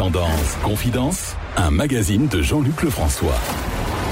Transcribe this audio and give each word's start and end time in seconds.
Tendance, 0.00 0.56
Confidence, 0.62 1.36
un 1.58 1.70
magazine 1.70 2.26
de 2.26 2.40
Jean-Luc 2.40 2.84
Lefrançois. 2.84 3.38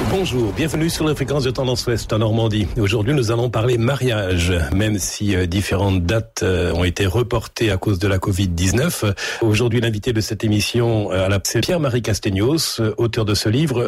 Bonjour, 0.07 0.53
bienvenue 0.55 0.89
sur 0.89 1.05
la 1.05 1.15
fréquence 1.15 1.45
de 1.45 1.51
Tendance 1.51 1.87
Ouest 1.87 2.11
en 2.15 2.19
Normandie. 2.19 2.67
Aujourd'hui, 2.79 3.13
nous 3.13 3.31
allons 3.31 3.51
parler 3.51 3.77
mariage, 3.77 4.55
même 4.75 4.99
si 4.99 5.37
euh, 5.37 5.45
différentes 5.45 6.07
dates 6.07 6.43
euh, 6.43 6.73
ont 6.73 6.85
été 6.85 7.05
reportées 7.05 7.71
à 7.71 7.77
cause 7.77 7.99
de 7.99 8.09
la 8.09 8.17
Covid-19. 8.17 9.13
Aujourd'hui, 9.43 9.83
l'invité 9.83 10.15
de 10.15 10.23
cette 10.23 10.45
émission, 10.45 11.13
euh, 11.13 11.29
c'est 11.45 11.61
Pierre-Marie 11.61 12.01
Castegnos, 12.01 12.81
auteur 12.97 13.27
de 13.27 13.35
ce 13.35 13.51
livre, 13.51 13.87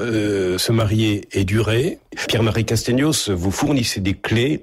Se 0.59 0.73
marier 0.73 1.27
et 1.33 1.45
durer. 1.45 1.99
Pierre-Marie 2.29 2.67
Castegnos, 2.67 3.31
vous 3.31 3.51
fournissez 3.51 4.01
des 4.01 4.15
clés 4.15 4.63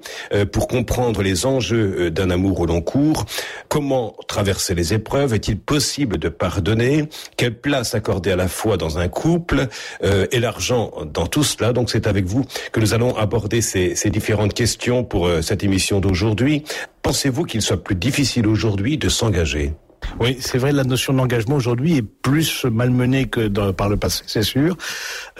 pour 0.52 0.68
comprendre 0.68 1.22
les 1.22 1.46
enjeux 1.46 2.10
d'un 2.10 2.30
amour 2.30 2.60
au 2.60 2.66
long 2.66 2.82
cours. 2.82 3.24
Comment 3.68 4.14
traverser 4.28 4.74
les 4.74 4.92
épreuves 4.92 5.34
Est-il 5.34 5.58
possible 5.58 6.18
de 6.18 6.28
pardonner? 6.28 7.08
Quelle 7.36 7.56
place 7.58 7.94
accorder 7.94 8.32
à 8.32 8.36
la 8.36 8.48
foi 8.48 8.76
dans 8.76 8.98
un 8.98 9.08
couple 9.08 9.66
Et 10.02 10.40
l'argent 10.40 10.92
dans 11.12 11.26
tout 11.26 11.37
cela. 11.42 11.72
Donc 11.72 11.90
c'est 11.90 12.06
avec 12.06 12.24
vous 12.26 12.44
que 12.72 12.80
nous 12.80 12.94
allons 12.94 13.16
aborder 13.16 13.60
ces, 13.60 13.94
ces 13.94 14.10
différentes 14.10 14.54
questions 14.54 15.04
pour 15.04 15.26
euh, 15.26 15.42
cette 15.42 15.64
émission 15.64 16.00
d'aujourd'hui. 16.00 16.64
Pensez-vous 17.02 17.44
qu'il 17.44 17.62
soit 17.62 17.82
plus 17.82 17.94
difficile 17.94 18.46
aujourd'hui 18.46 18.98
de 18.98 19.08
s'engager? 19.08 19.72
Oui, 20.20 20.36
c'est 20.40 20.58
vrai, 20.58 20.72
la 20.72 20.84
notion 20.84 21.12
d'engagement 21.12 21.56
aujourd'hui 21.56 21.96
est 21.98 22.02
plus 22.02 22.64
malmenée 22.64 23.26
que 23.26 23.48
par 23.70 23.88
le 23.88 23.96
passé, 23.96 24.24
c'est 24.26 24.42
sûr. 24.42 24.76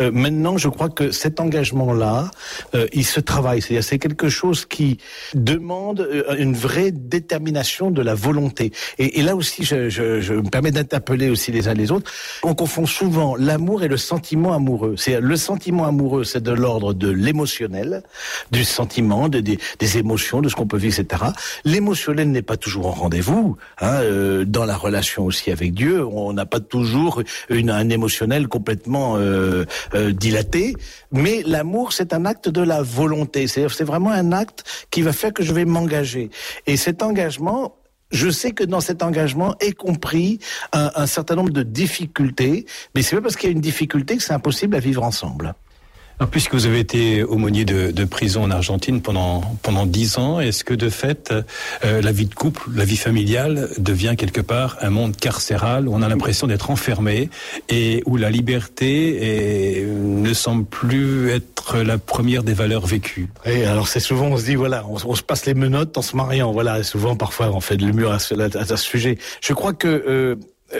Euh, 0.01 0.11
maintenant, 0.13 0.57
je 0.57 0.69
crois 0.69 0.89
que 0.89 1.11
cet 1.11 1.41
engagement-là, 1.41 2.31
euh, 2.75 2.87
il 2.93 3.05
se 3.05 3.21
travaille. 3.21 3.61
C'est-à-dire, 3.61 3.85
c'est 3.85 3.99
quelque 3.99 4.29
chose 4.29 4.67
qui 4.67 4.99
demande 5.35 6.01
euh, 6.01 6.37
une 6.39 6.55
vraie 6.55 6.93
détermination 6.93 7.91
de 7.91 8.03
la 8.03 8.15
volonté. 8.15 8.73
Et, 8.99 9.23
là 9.23 9.35
aussi, 9.35 9.65
je, 9.65 9.89
je, 9.89 10.21
je, 10.21 10.35
me 10.35 10.49
permets 10.49 10.71
d'interpeller 10.71 11.29
aussi 11.29 11.51
les 11.51 11.69
uns 11.69 11.75
les 11.75 11.91
autres. 11.91 12.11
On 12.43 12.55
confond 12.55 12.87
souvent 12.87 13.37
l'amour 13.37 13.83
et 13.83 13.89
le 13.89 13.97
sentiment 13.97 14.55
amoureux. 14.55 14.95
C'est 14.97 15.21
le 15.21 15.37
sentiment 15.37 15.87
amoureux, 15.87 16.25
c'est 16.25 16.43
de 16.43 16.53
l'ordre 16.53 16.95
de 16.95 17.11
l'émotionnel, 17.11 18.03
du 18.53 18.65
sentiment, 18.65 19.29
de, 19.29 19.41
des, 19.41 19.59
des 19.79 19.99
émotions, 19.99 20.41
de 20.41 20.49
ce 20.49 20.55
qu'on 20.55 20.67
peut 20.67 20.77
vivre, 20.77 20.99
etc. 20.99 21.25
L'émotionnel 21.65 22.31
n'est 22.31 22.43
pas 22.43 22.57
toujours 22.57 22.87
en 22.87 22.93
rendez-vous. 22.93 23.57
Hein, 23.81 24.01
euh, 24.03 24.45
dans 24.51 24.65
la 24.65 24.77
relation 24.77 25.25
aussi 25.25 25.51
avec 25.51 25.75
Dieu. 25.75 26.05
On 26.05 26.33
n'a 26.33 26.47
pas 26.47 26.61
toujours 26.61 27.23
un 27.51 27.89
émotionnel 27.89 28.49
complètement 28.49 29.17
euh, 29.17 29.65
euh, 29.95 30.13
dilaté, 30.13 30.75
mais 31.13 31.43
l'amour, 31.47 31.93
c'est 31.93 32.13
un 32.13 32.25
acte 32.25 32.49
de 32.49 32.63
la 32.63 32.83
volonté. 32.83 33.47
C'est 33.47 33.83
vraiment 33.83 34.11
un 34.11 34.33
acte 34.33 34.65
qui 34.91 35.03
va 35.03 35.13
faire 35.13 35.33
que 35.33 35.43
je 35.43 35.53
vais 35.53 35.65
m'engager. 35.65 36.31
Et 36.67 36.77
cet 36.77 37.03
engagement, 37.03 37.77
je 38.11 38.31
sais 38.31 38.53
que 38.53 38.65
dans 38.65 38.81
cet 38.81 39.03
engagement 39.03 39.55
est 39.61 39.73
compris 39.73 40.39
un, 40.73 40.91
un 40.95 41.07
certain 41.07 41.35
nombre 41.35 41.53
de 41.53 41.63
difficultés, 41.63 42.67
mais 42.95 43.03
c'est 43.03 43.17
pas 43.17 43.23
parce 43.23 43.37
qu'il 43.37 43.51
y 43.51 43.53
a 43.53 43.55
une 43.55 43.61
difficulté 43.61 44.17
que 44.17 44.23
c'est 44.23 44.33
impossible 44.33 44.77
à 44.77 44.81
vivre 44.81 45.03
ensemble. 45.03 45.55
Alors, 46.21 46.31
puisque 46.31 46.55
vous 46.55 46.67
avez 46.67 46.81
été 46.81 47.23
aumônier 47.23 47.65
de, 47.65 47.93
de 47.93 48.05
prison 48.05 48.43
en 48.43 48.51
Argentine 48.51 49.03
pendant 49.03 49.41
pendant 49.63 49.87
dix 49.87 50.19
ans, 50.19 50.41
est-ce 50.41 50.65
que 50.65 50.75
de 50.75 50.89
fait 50.89 51.33
euh, 51.85 52.03
la 52.03 52.11
vie 52.11 52.27
de 52.27 52.35
couple, 52.35 52.63
la 52.75 52.85
vie 52.85 52.97
familiale 52.97 53.69
devient 53.79 54.15
quelque 54.19 54.41
part 54.41 54.79
un 54.81 54.91
monde 54.91 55.17
carcéral 55.17 55.87
où 55.87 55.95
on 55.95 56.03
a 56.03 56.09
l'impression 56.09 56.49
d'être 56.49 56.71
enfermé 56.71 57.31
et 57.69 58.03
où 58.05 58.17
la 58.17 58.31
liberté 58.31 59.79
est, 59.79 59.87
ne 59.87 60.35
semble 60.35 60.65
plus 60.65 61.31
être 61.31 61.79
la 61.79 61.99
première 61.99 62.43
des 62.43 62.55
valeurs 62.55 62.87
vécues? 62.87 63.29
Et 63.45 63.65
alors 63.65 63.87
c'est 63.87 64.01
souvent 64.01 64.27
on 64.27 64.37
se 64.39 64.45
dit 64.45 64.57
voilà 64.57 64.85
on, 64.89 65.15
se 65.15 65.23
passe 65.23 65.47
les 65.47 65.55
menottes 65.55 65.97
en 65.99 66.03
se 66.03 66.17
mariant 66.17 66.51
voilà 66.51 66.83
souvent 66.83 67.15
parfois 67.15 67.51
on 67.53 67.61
fait 67.61 67.77
de 67.77 67.87
l'humour 67.87 68.11
à, 68.11 68.17
à, 68.17 68.61
à, 68.61 68.65
ce 68.65 68.77
sujet. 68.77 69.19
Je 69.41 69.53
crois 69.53 69.73
que 69.73 69.87
euh, 69.87 70.35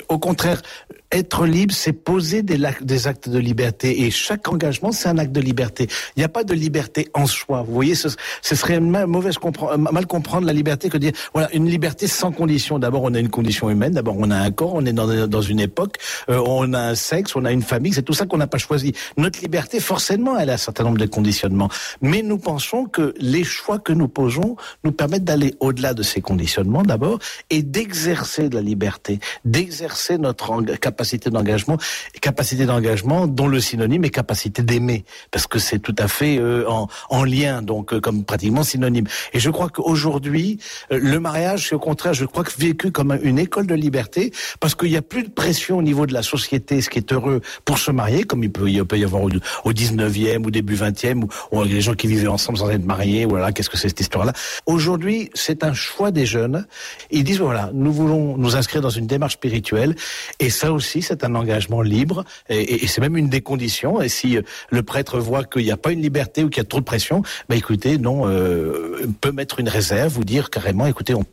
au 0.09 0.19
contraire, 0.19 0.63
être 1.11 1.47
libre, 1.47 1.75
c'est 1.75 1.93
poser 1.93 2.43
des, 2.43 2.65
actes 3.07 3.29
de 3.29 3.39
liberté. 3.39 4.03
Et 4.03 4.11
chaque 4.11 4.49
engagement, 4.49 4.93
c'est 4.93 5.09
un 5.09 5.19
acte 5.19 5.33
de 5.33 5.41
liberté. 5.41 5.89
Il 6.17 6.21
n'y 6.21 6.25
a 6.25 6.29
pas 6.29 6.45
de 6.45 6.55
liberté 6.55 7.09
en 7.15 7.27
soi. 7.27 7.63
Vous 7.63 7.73
voyez, 7.73 7.95
ce, 7.95 8.09
serait 8.43 8.81
mal, 8.81 9.07
mauvaise 9.07 9.39
compre 9.39 9.77
mal 9.79 10.07
comprendre 10.07 10.47
la 10.47 10.53
liberté 10.53 10.91
que 10.91 10.99
dire, 10.99 11.13
voilà, 11.33 11.49
une 11.55 11.69
liberté 11.69 12.07
sans 12.07 12.31
condition. 12.31 12.79
D'abord, 12.79 13.03
on 13.05 13.15
a 13.15 13.19
une 13.19 13.31
condition 13.31 13.71
humaine. 13.71 13.93
D'abord, 13.93 14.17
on 14.19 14.31
a 14.31 14.37
un 14.37 14.51
corps. 14.51 14.75
On 14.75 14.85
est 14.85 14.93
dans, 14.93 15.27
dans 15.27 15.43
une 15.43 15.61
époque. 15.61 15.97
Euh, 16.29 16.43
on 16.47 16.75
a 16.75 16.81
un 16.81 16.95
sexe. 16.95 17.35
On 17.37 17.45
a 17.45 17.53
une 17.53 17.63
famille. 17.63 17.95
C'est 17.95 18.03
tout 18.03 18.13
ça 18.13 18.27
qu'on 18.27 18.39
n'a 18.39 18.47
pas 18.47 18.59
choisi. 18.59 18.93
Notre 19.17 19.41
liberté, 19.41 19.81
forcément, 19.81 20.39
elle 20.39 20.51
a 20.51 20.55
un 20.55 20.59
certain 20.59 20.85
nombre 20.85 20.99
de 20.99 21.07
conditionnements. 21.07 21.71
Mais 22.03 22.23
nous 22.23 22.39
pensons 22.39 22.85
que 22.85 23.15
les 23.19 23.45
choix 23.45 23.79
que 23.79 23.93
nous 23.93 24.09
posons 24.09 24.57
nous 24.85 24.93
permettent 24.93 25.25
d'aller 25.25 25.55
au-delà 25.61 25.95
de 25.95 26.03
ces 26.03 26.21
conditionnements, 26.21 26.83
d'abord, 26.83 27.19
et 27.49 27.63
d'exercer 27.63 28.51
de 28.51 28.57
la 28.57 28.63
liberté, 28.63 29.21
d'exercer 29.47 30.19
notre 30.19 30.61
capacité 30.77 30.98
capacité 30.99 31.31
d'engagement, 31.31 31.79
capacité 32.21 32.67
d'engagement 32.67 33.29
dont 33.29 33.47
le 33.47 33.61
synonyme 33.61 34.05
est 34.05 34.11
capacité 34.11 34.63
d'aimer, 34.63 35.05
parce 35.31 35.47
que 35.47 35.61
c'est 35.61 35.79
tout 35.79 35.95
à 35.97 36.09
fait 36.09 36.39
euh, 36.39 36.69
en, 36.69 36.89
en, 37.09 37.23
lien, 37.23 37.63
donc 37.63 37.93
euh, 37.93 38.01
comme 38.01 38.25
pratiquement 38.25 38.65
synonyme. 38.65 39.07
Et 39.33 39.39
je 39.39 39.49
crois 39.51 39.69
qu'aujourd'hui, 39.69 40.59
euh, 40.91 40.99
le 41.01 41.21
mariage, 41.21 41.69
c'est 41.69 41.77
au 41.77 41.79
contraire, 41.79 42.15
je 42.15 42.25
crois 42.25 42.43
que 42.43 42.51
vécu 42.59 42.91
comme 42.91 43.17
une 43.23 43.39
école 43.39 43.69
de 43.69 43.77
liberté, 43.77 44.33
parce 44.59 44.75
qu'il 44.75 44.91
n'y 44.91 44.97
a 44.97 45.03
plus 45.03 45.23
de 45.23 45.29
pression 45.29 45.79
au 45.79 45.83
niveau 45.83 46.05
de 46.05 46.13
la 46.13 46.25
société, 46.25 46.81
ce 46.81 46.91
qui 46.91 46.99
est 46.99 47.13
heureux 47.13 47.43
pour 47.65 47.79
se 47.79 47.93
marier, 47.93 48.25
comme 48.25 48.43
il 48.43 48.51
peut, 48.51 48.69
y 48.69 49.05
avoir 49.05 49.23
au, 49.23 49.31
au 49.65 49.73
19e 49.73 50.45
ou 50.45 50.51
début 50.51 50.75
20e, 50.75 51.23
ou, 51.23 51.29
ou 51.53 51.63
les 51.63 51.81
gens 51.81 51.95
qui 51.95 52.09
vivaient 52.09 52.27
ensemble 52.27 52.59
sans 52.59 52.71
être 52.71 52.85
mariés, 52.85 53.25
voilà, 53.25 53.53
qu'est-ce 53.53 53.71
que 53.71 53.77
c'est 53.77 53.89
cette 53.89 54.01
histoire-là. 54.01 54.33
Aujourd'hui, 54.67 55.31
c'est 55.35 55.63
un 55.63 55.75
choix 55.75 56.11
des 56.11 56.27
jeunes. 56.27 56.67
Ils 57.13 57.23
disent, 57.23 57.39
voilà, 57.39 57.71
nous 57.73 57.93
voulons 57.93 58.37
nous 58.37 58.57
inscrire 58.57 58.83
dans 58.83 58.91
une 58.91 59.07
démarche 59.07 59.35
spirituelle, 59.35 59.95
et 60.41 60.51
ça 60.51 60.73
aussi, 60.73 60.88
c'est 61.03 61.25
un 61.25 61.35
engagement 61.35 61.83
libre, 61.83 62.25
et, 62.49 62.87
c'est 62.87 63.01
même 63.01 63.17
une 63.17 63.29
des 63.29 63.41
conditions. 63.41 64.01
Et 64.01 64.09
si 64.09 64.37
euh, 64.37 64.43
le 64.71 64.83
prêtre 64.83 65.19
voit 65.19 65.45
qu'il 65.45 65.65
n'y 65.65 65.71
a 65.71 65.77
pas 65.77 65.93
une 65.93 66.03
liberté 66.03 66.45
ou 66.45 66.49
qu'il 66.49 66.59
y 66.59 66.67
a 66.67 66.69
trop 66.69 66.81
de 66.81 66.85
pression, 66.85 67.23
bah 67.49 67.57
écoutez, 67.57 67.99
non, 67.99 68.29
euh, 68.29 69.07
peut 69.21 69.33
mettre 69.33 69.61
une 69.61 69.69
réserve 69.69 70.19
ou 70.19 70.25
dire 70.25 70.51
carrément, 70.51 70.87
écoutez, 70.87 71.15
on, 71.15 71.25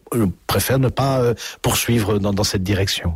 préfère 0.48 0.80
ne 0.80 0.90
pas 0.90 1.20
euh, 1.20 1.34
poursuivre 1.62 2.20
dans 2.20 2.44
cette 2.44 2.64
direction. 2.64 3.14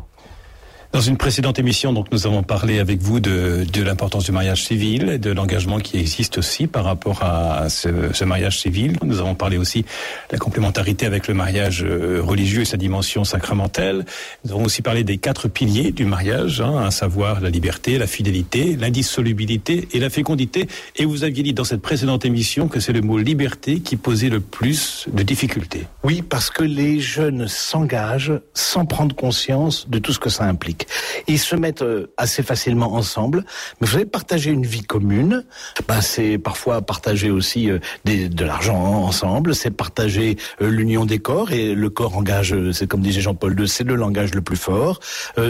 Dans 0.91 1.01
une 1.01 1.17
précédente 1.17 1.59
émission, 1.59 1.94
donc, 1.94 2.07
nous 2.11 2.25
avons 2.25 2.41
parlé 2.41 2.79
avec 2.79 3.00
vous 3.00 3.19
de, 3.19 3.63
de 3.72 3.83
l'importance 3.83 4.25
du 4.25 4.31
mariage 4.31 4.66
civil 4.66 5.09
et 5.09 5.19
de 5.19 5.29
l'engagement 5.29 5.77
qui 5.77 6.00
existe 6.00 6.39
aussi 6.39 6.66
par 6.66 6.83
rapport 6.83 7.22
à 7.22 7.69
ce, 7.69 8.11
ce, 8.11 8.25
mariage 8.25 8.59
civil. 8.59 8.97
Nous 9.03 9.19
avons 9.19 9.35
parlé 9.35 9.57
aussi 9.57 9.83
de 9.83 9.88
la 10.31 10.39
complémentarité 10.39 11.05
avec 11.05 11.28
le 11.28 11.35
mariage 11.35 11.83
euh, 11.83 12.22
religieux 12.23 12.61
et 12.61 12.66
sa 12.66 12.75
dimension 12.75 13.23
sacramentelle. 13.23 14.03
Nous 14.44 14.51
avons 14.51 14.66
aussi 14.66 14.81
parlé 14.81 15.03
des 15.03 15.19
quatre 15.19 15.47
piliers 15.47 15.91
du 15.91 16.05
mariage, 16.05 16.59
hein, 16.59 16.79
à 16.83 16.89
savoir 16.89 17.39
la 17.39 17.51
liberté, 17.51 17.99
la 17.99 18.07
fidélité, 18.07 18.75
l'indissolubilité 18.75 19.89
et 19.94 19.99
la 19.99 20.09
fécondité. 20.09 20.67
Et 20.95 21.05
vous 21.05 21.23
aviez 21.23 21.44
dit 21.44 21.53
dans 21.53 21.66
cette 21.66 21.83
précédente 21.83 22.25
émission 22.25 22.67
que 22.67 22.79
c'est 22.79 22.94
le 22.94 23.01
mot 23.01 23.19
liberté 23.19 23.79
qui 23.81 23.95
posait 23.95 24.29
le 24.29 24.39
plus 24.39 25.05
de 25.13 25.22
difficultés. 25.22 25.85
Oui, 26.03 26.23
parce 26.23 26.49
que 26.49 26.63
les 26.63 26.99
jeunes 26.99 27.47
s'engagent 27.47 28.33
sans 28.55 28.88
prendre 28.88 29.16
conscience 29.16 29.88
de 29.88 29.99
tout 29.99 30.13
ce 30.13 30.19
que 30.19 30.31
ça 30.31 30.45
implique. 30.45 30.78
Ils 31.28 31.40
se 31.40 31.56
mettent 31.56 31.81
euh, 31.81 32.12
assez 32.17 32.44
facilement 32.44 32.94
ensemble, 32.94 33.45
mais 33.79 33.88
vous 33.88 33.94
savez, 33.94 34.06
partager 34.06 34.51
une 34.51 34.66
vie 34.66 34.84
commune, 34.84 35.45
ben, 35.88 36.01
c'est 36.01 36.38
parfois 36.38 36.81
partager 36.81 37.29
aussi 37.29 37.69
euh, 37.69 37.79
des, 38.06 38.29
de 38.29 38.45
l'argent 38.45 38.78
ensemble, 38.78 39.56
c'est 39.56 39.72
partager 39.72 40.38
euh, 40.62 40.69
l'union 40.69 41.06
des 41.06 41.19
corps, 41.19 41.51
et 41.51 41.73
le 41.73 41.90
corps 41.90 42.17
engage, 42.17 42.56
c'est 42.72 42.88
comme 42.88 43.01
disait 43.01 43.22
Jean-Paul 43.22 43.59
II, 43.59 43.67
c'est 43.67 43.84
le 43.84 43.95
langage 43.95 44.34
le 44.34 44.41
plus 44.41 44.57
fort, 44.57 45.00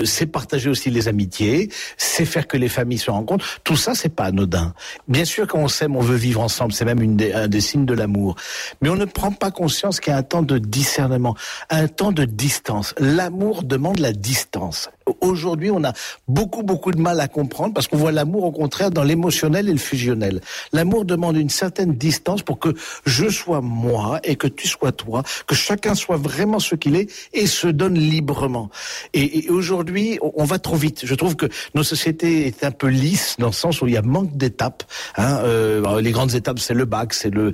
c'est 0.04 0.26
partager 0.26 0.70
aussi 0.70 0.90
les 0.90 1.08
amitiés, 1.08 1.70
c'est 1.98 2.26
faire 2.26 2.48
que 2.48 2.58
les 2.58 2.70
familles 2.70 2.98
se 2.98 3.12
rencontrent, 3.12 3.46
tout 3.64 3.76
ça, 3.76 3.96
c'est 3.96 4.14
pas 4.14 4.26
anodin. 4.26 4.74
Bien 5.08 5.26
sûr, 5.26 5.48
quand 5.48 5.60
on 5.60 5.68
s'aime, 5.68 5.96
on 5.96 6.02
veut 6.02 6.16
vivre 6.16 6.42
ensemble, 6.42 6.74
c'est 6.74 6.86
même 6.86 7.02
une 7.02 7.16
des, 7.16 7.34
un 7.34 7.48
des 7.48 7.62
signes 7.62 7.86
de 7.86 7.94
l'amour, 7.94 8.36
mais 8.82 8.90
on 8.90 8.96
ne 8.96 9.06
prend 9.06 9.32
pas 9.32 9.52
conscience 9.52 10.00
qu'il 10.00 10.12
y 10.12 10.16
a 10.16 10.18
un 10.18 10.24
temps 10.24 10.42
de 10.42 10.58
discernement, 10.58 11.36
un 11.70 11.88
temps 11.88 12.12
de 12.12 12.26
distance. 12.26 12.94
L'amour 13.00 13.64
demande 13.64 14.00
la 14.00 14.14
distance 14.14 14.90
aujourd'hui, 15.22 15.72
on 15.72 15.84
a 15.84 15.94
beaucoup, 16.28 16.64
beaucoup 16.64 16.92
de 16.92 17.00
mal 17.00 17.20
à 17.20 17.28
comprendre 17.28 17.74
parce 17.74 17.88
qu'on 17.88 17.98
voit 17.98 18.12
l'amour 18.12 18.44
au 18.44 18.52
contraire 18.52 18.92
dans 18.92 19.04
l'émotionnel 19.04 19.70
et 19.70 19.72
le 19.72 19.78
fusionnel. 19.78 20.42
L'amour 20.74 21.06
demande 21.06 21.38
une 21.38 21.50
certaine 21.50 21.94
distance 21.94 22.42
pour 22.42 22.60
que 22.60 22.74
je 23.06 23.30
sois 23.30 23.62
moi 23.62 24.20
et 24.24 24.36
que 24.36 24.48
tu 24.48 24.68
sois 24.68 24.92
toi, 24.92 25.24
que 25.48 25.56
chacun 25.56 25.96
soit 25.96 26.18
vraiment 26.18 26.60
ce 26.60 26.76
qu'il 26.76 26.96
est 26.96 27.12
et 27.34 27.48
se 27.48 27.68
donne 27.68 27.96
librement. 27.96 28.70
Et, 29.14 29.50
aujourd'hui, 29.50 30.20
on 30.22 30.44
va 30.44 30.60
trop 30.60 30.76
vite. 30.76 31.02
Je 31.06 31.16
trouve 31.16 31.36
que 31.36 31.48
nos 31.76 31.84
sociétés 31.84 32.48
est 32.48 32.64
un 32.64 32.72
peu 32.72 32.88
lisses 32.88 33.36
dans 33.40 33.48
le 33.48 33.54
sens 33.54 33.82
où 33.82 33.88
il 33.88 33.94
y 33.94 33.98
a 33.98 34.02
manque 34.02 34.36
d'étapes. 34.36 34.84
Hein. 35.18 35.40
Euh, 35.44 36.02
les 36.02 36.12
grandes 36.12 36.36
étapes, 36.36 36.60
c'est 36.60 36.74
le 36.74 36.86
bac, 36.86 37.14
c'est 37.14 37.30
le, 37.30 37.54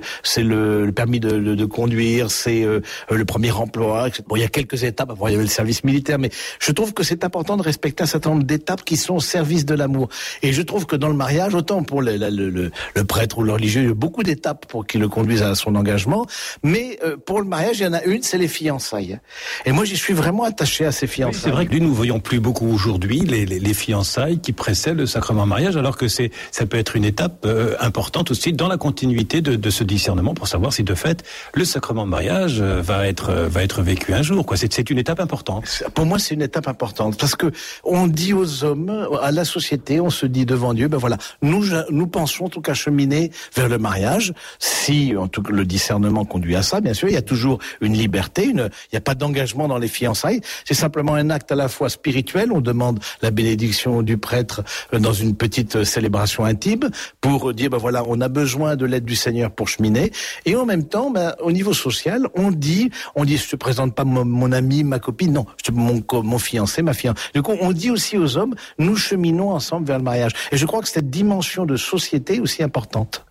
permis 0.92 1.20
de, 1.20 1.64
conduire, 1.64 2.30
c'est 2.30 2.64
euh, 2.64 2.80
le 3.10 3.24
premier 3.24 3.52
emploi. 3.52 4.08
Bon, 4.26 4.36
il 4.36 4.42
y 4.42 4.44
a 4.44 4.48
quelques 4.48 4.82
étapes. 4.82 5.10
Avant, 5.10 5.28
il 5.28 5.32
y 5.32 5.34
avait 5.34 5.44
le 5.44 5.50
service 5.50 5.84
militaire, 5.84 6.18
mais 6.18 6.30
je 6.58 6.72
trouve 6.72 6.92
que 6.92 7.02
c'est 7.02 7.24
important 7.24 7.45
important 7.46 7.62
de 7.62 7.62
respecter 7.62 8.02
un 8.02 8.06
certain 8.06 8.30
nombre 8.30 8.42
d'étapes 8.42 8.84
qui 8.84 8.96
sont 8.96 9.14
au 9.14 9.20
service 9.20 9.64
de 9.64 9.74
l'amour. 9.74 10.08
Et 10.42 10.52
je 10.52 10.62
trouve 10.62 10.84
que 10.84 10.96
dans 10.96 11.06
le 11.06 11.14
mariage, 11.14 11.54
autant 11.54 11.84
pour 11.84 12.02
le, 12.02 12.16
le, 12.16 12.28
le, 12.28 12.72
le 12.94 13.04
prêtre 13.04 13.38
ou 13.38 13.44
le 13.44 13.52
religieux, 13.52 13.82
il 13.82 13.88
y 13.88 13.90
a 13.90 13.94
beaucoup 13.94 14.24
d'étapes 14.24 14.66
pour 14.66 14.84
qui 14.84 14.98
le 14.98 15.08
conduisent 15.08 15.42
à 15.42 15.54
son 15.54 15.76
engagement, 15.76 16.26
mais 16.64 16.98
euh, 17.04 17.16
pour 17.16 17.38
le 17.40 17.46
mariage, 17.46 17.78
il 17.78 17.84
y 17.84 17.86
en 17.86 17.92
a 17.92 18.02
une, 18.02 18.24
c'est 18.24 18.38
les 18.38 18.48
fiançailles. 18.48 19.20
Et 19.64 19.70
moi, 19.70 19.84
j'y 19.84 19.96
suis 19.96 20.12
vraiment 20.12 20.42
attaché 20.42 20.84
à 20.86 20.90
ces 20.90 21.06
fiançailles. 21.06 21.40
c'est 21.40 21.50
vrai 21.50 21.66
que 21.66 21.76
nous 21.76 21.88
ne 21.88 21.94
voyons 21.94 22.18
plus 22.18 22.40
beaucoup 22.40 22.66
aujourd'hui 22.66 23.20
les, 23.20 23.46
les, 23.46 23.60
les, 23.60 23.74
fiançailles 23.74 24.40
qui 24.40 24.52
précèdent 24.52 24.98
le 24.98 25.06
sacrement 25.06 25.46
mariage, 25.46 25.76
alors 25.76 25.96
que 25.96 26.08
c'est 26.08 26.32
ça 26.50 26.66
peut 26.66 26.78
être 26.78 26.96
une 26.96 27.04
étape 27.04 27.44
euh, 27.46 27.76
importante 27.78 28.32
aussi 28.32 28.52
dans 28.52 28.68
la 28.68 28.76
continuité 28.76 29.40
de, 29.40 29.54
de, 29.54 29.70
ce 29.70 29.84
discernement 29.84 30.34
pour 30.34 30.48
savoir 30.48 30.72
si 30.72 30.82
de 30.82 30.94
fait 30.94 31.22
le 31.54 31.64
sacrement 31.64 32.06
mariage 32.06 32.60
euh, 32.60 32.80
va 32.82 33.06
être 33.06 33.32
va 33.32 33.62
être 33.62 33.82
vécu 33.82 34.14
un 34.14 34.22
jour. 34.22 34.44
Quoi, 34.46 34.56
c'est 34.56 34.90
une 34.90 34.98
étape 34.98 35.20
importante. 35.20 35.84
Pour 35.94 36.06
moi, 36.06 36.18
c'est 36.18 36.34
une 36.34 36.42
étape 36.42 36.66
importante 36.66 37.16
parce 37.18 37.35
que 37.36 37.50
on 37.84 38.06
dit 38.06 38.32
aux 38.32 38.64
hommes, 38.64 39.08
à 39.22 39.30
la 39.32 39.44
société, 39.44 40.00
on 40.00 40.10
se 40.10 40.26
dit 40.26 40.46
devant 40.46 40.74
Dieu, 40.74 40.88
ben 40.88 40.98
voilà, 40.98 41.18
nous 41.42 41.64
nous 41.90 42.06
pensons 42.06 42.46
en 42.46 42.48
tout 42.48 42.60
cas 42.60 42.74
cheminer 42.74 43.30
vers 43.54 43.68
le 43.68 43.78
mariage. 43.78 44.32
Si 44.58 45.16
en 45.16 45.28
tout 45.28 45.42
cas 45.42 45.52
le 45.52 45.64
discernement 45.64 46.24
conduit 46.24 46.56
à 46.56 46.62
ça, 46.62 46.80
bien 46.80 46.94
sûr, 46.94 47.08
il 47.08 47.14
y 47.14 47.18
a 47.18 47.22
toujours 47.22 47.58
une 47.80 47.94
liberté, 47.94 48.44
il 48.44 48.54
n'y 48.54 48.98
a 48.98 49.00
pas 49.00 49.14
d'engagement 49.14 49.68
dans 49.68 49.78
les 49.78 49.88
fiançailles. 49.88 50.40
C'est 50.64 50.74
simplement 50.74 51.14
un 51.14 51.30
acte 51.30 51.52
à 51.52 51.54
la 51.54 51.68
fois 51.68 51.88
spirituel. 51.88 52.52
On 52.52 52.60
demande 52.60 53.00
la 53.22 53.30
bénédiction 53.30 54.02
du 54.02 54.18
prêtre 54.18 54.62
euh, 54.92 54.98
dans 54.98 55.12
une 55.12 55.34
petite 55.34 55.76
euh, 55.76 55.84
célébration 55.84 56.44
intime 56.44 56.90
pour 57.20 57.52
dire 57.52 57.70
ben 57.70 57.78
voilà, 57.78 58.02
on 58.06 58.20
a 58.20 58.28
besoin 58.28 58.76
de 58.76 58.86
l'aide 58.86 59.04
du 59.04 59.16
Seigneur 59.16 59.50
pour 59.50 59.68
cheminer. 59.68 60.12
Et 60.44 60.56
en 60.56 60.66
même 60.66 60.84
temps, 60.84 61.10
ben, 61.10 61.34
au 61.40 61.52
niveau 61.52 61.72
social, 61.72 62.28
on 62.34 62.50
dit, 62.50 62.90
on 63.14 63.24
dit, 63.24 63.36
je 63.36 63.48
te 63.48 63.56
présente 63.56 63.94
pas 63.94 64.04
mon, 64.04 64.24
mon 64.24 64.52
ami, 64.52 64.84
ma 64.84 64.98
copine, 64.98 65.32
non, 65.32 65.46
je 65.58 65.70
te, 65.70 65.72
mon, 65.72 66.02
mon 66.22 66.38
fiancé, 66.38 66.82
ma 66.82 66.92
fiancée. 66.92 67.20
Du 67.34 67.42
coup, 67.42 67.54
on 67.60 67.72
dit 67.72 67.90
aussi 67.90 68.16
aux 68.16 68.36
hommes, 68.36 68.54
nous 68.78 68.96
cheminons 68.96 69.50
ensemble 69.50 69.86
vers 69.86 69.98
le 69.98 70.04
mariage. 70.04 70.32
Et 70.52 70.56
je 70.56 70.66
crois 70.66 70.82
que 70.82 70.88
cette 70.88 71.10
dimension 71.10 71.66
de 71.66 71.76
société 71.76 72.36
est 72.36 72.40
aussi 72.40 72.62
importante. 72.62 73.24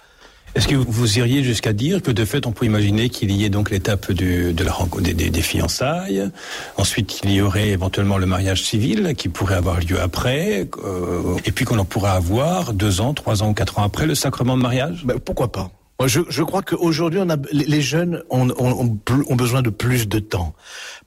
Est-ce 0.55 0.69
que 0.69 0.75
vous 0.75 1.17
iriez 1.19 1.43
jusqu'à 1.43 1.73
dire 1.73 2.01
que 2.01 2.11
de 2.11 2.23
fait 2.23 2.47
on 2.47 2.53
peut 2.53 2.65
imaginer 2.65 3.09
qu'il 3.09 3.29
y 3.29 3.43
ait 3.43 3.49
donc 3.49 3.71
l'étape 3.71 4.13
de 4.13 4.63
la 4.63 4.71
rencontre 4.71 5.03
des, 5.03 5.13
des, 5.13 5.29
des, 5.29 5.41
fiançailles, 5.41 6.29
ensuite 6.77 7.19
il 7.25 7.31
y 7.31 7.41
aurait 7.41 7.69
éventuellement 7.69 8.17
le 8.17 8.25
mariage 8.25 8.63
civil 8.63 9.15
qui 9.17 9.27
pourrait 9.27 9.55
avoir 9.55 9.81
lieu 9.81 9.99
après, 9.99 10.69
euh, 10.85 11.35
et 11.43 11.51
puis 11.51 11.65
qu'on 11.65 11.77
en 11.77 11.83
pourra 11.83 12.13
avoir 12.13 12.71
deux 12.71 13.01
ans, 13.01 13.13
trois 13.13 13.43
ans, 13.43 13.53
quatre 13.53 13.79
ans 13.79 13.83
après 13.83 14.07
le 14.07 14.15
sacrement 14.15 14.55
de 14.55 14.61
mariage? 14.61 15.03
Ben, 15.05 15.19
Pourquoi 15.19 15.51
pas? 15.51 15.71
Je, 16.05 16.21
je 16.29 16.43
crois 16.43 16.61
qu'aujourd'hui, 16.61 17.19
on 17.21 17.29
a, 17.29 17.37
les 17.51 17.81
jeunes 17.81 18.23
ont, 18.29 18.49
ont, 18.57 18.97
ont, 19.07 19.35
besoin 19.35 19.61
de 19.61 19.69
plus 19.69 20.07
de 20.07 20.19
temps 20.19 20.53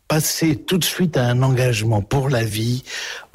passer 0.09 0.57
tout 0.57 0.79
de 0.79 0.85
suite 0.85 1.19
à 1.19 1.27
un 1.27 1.43
engagement 1.43 2.01
pour 2.01 2.31
la 2.31 2.43
vie 2.43 2.83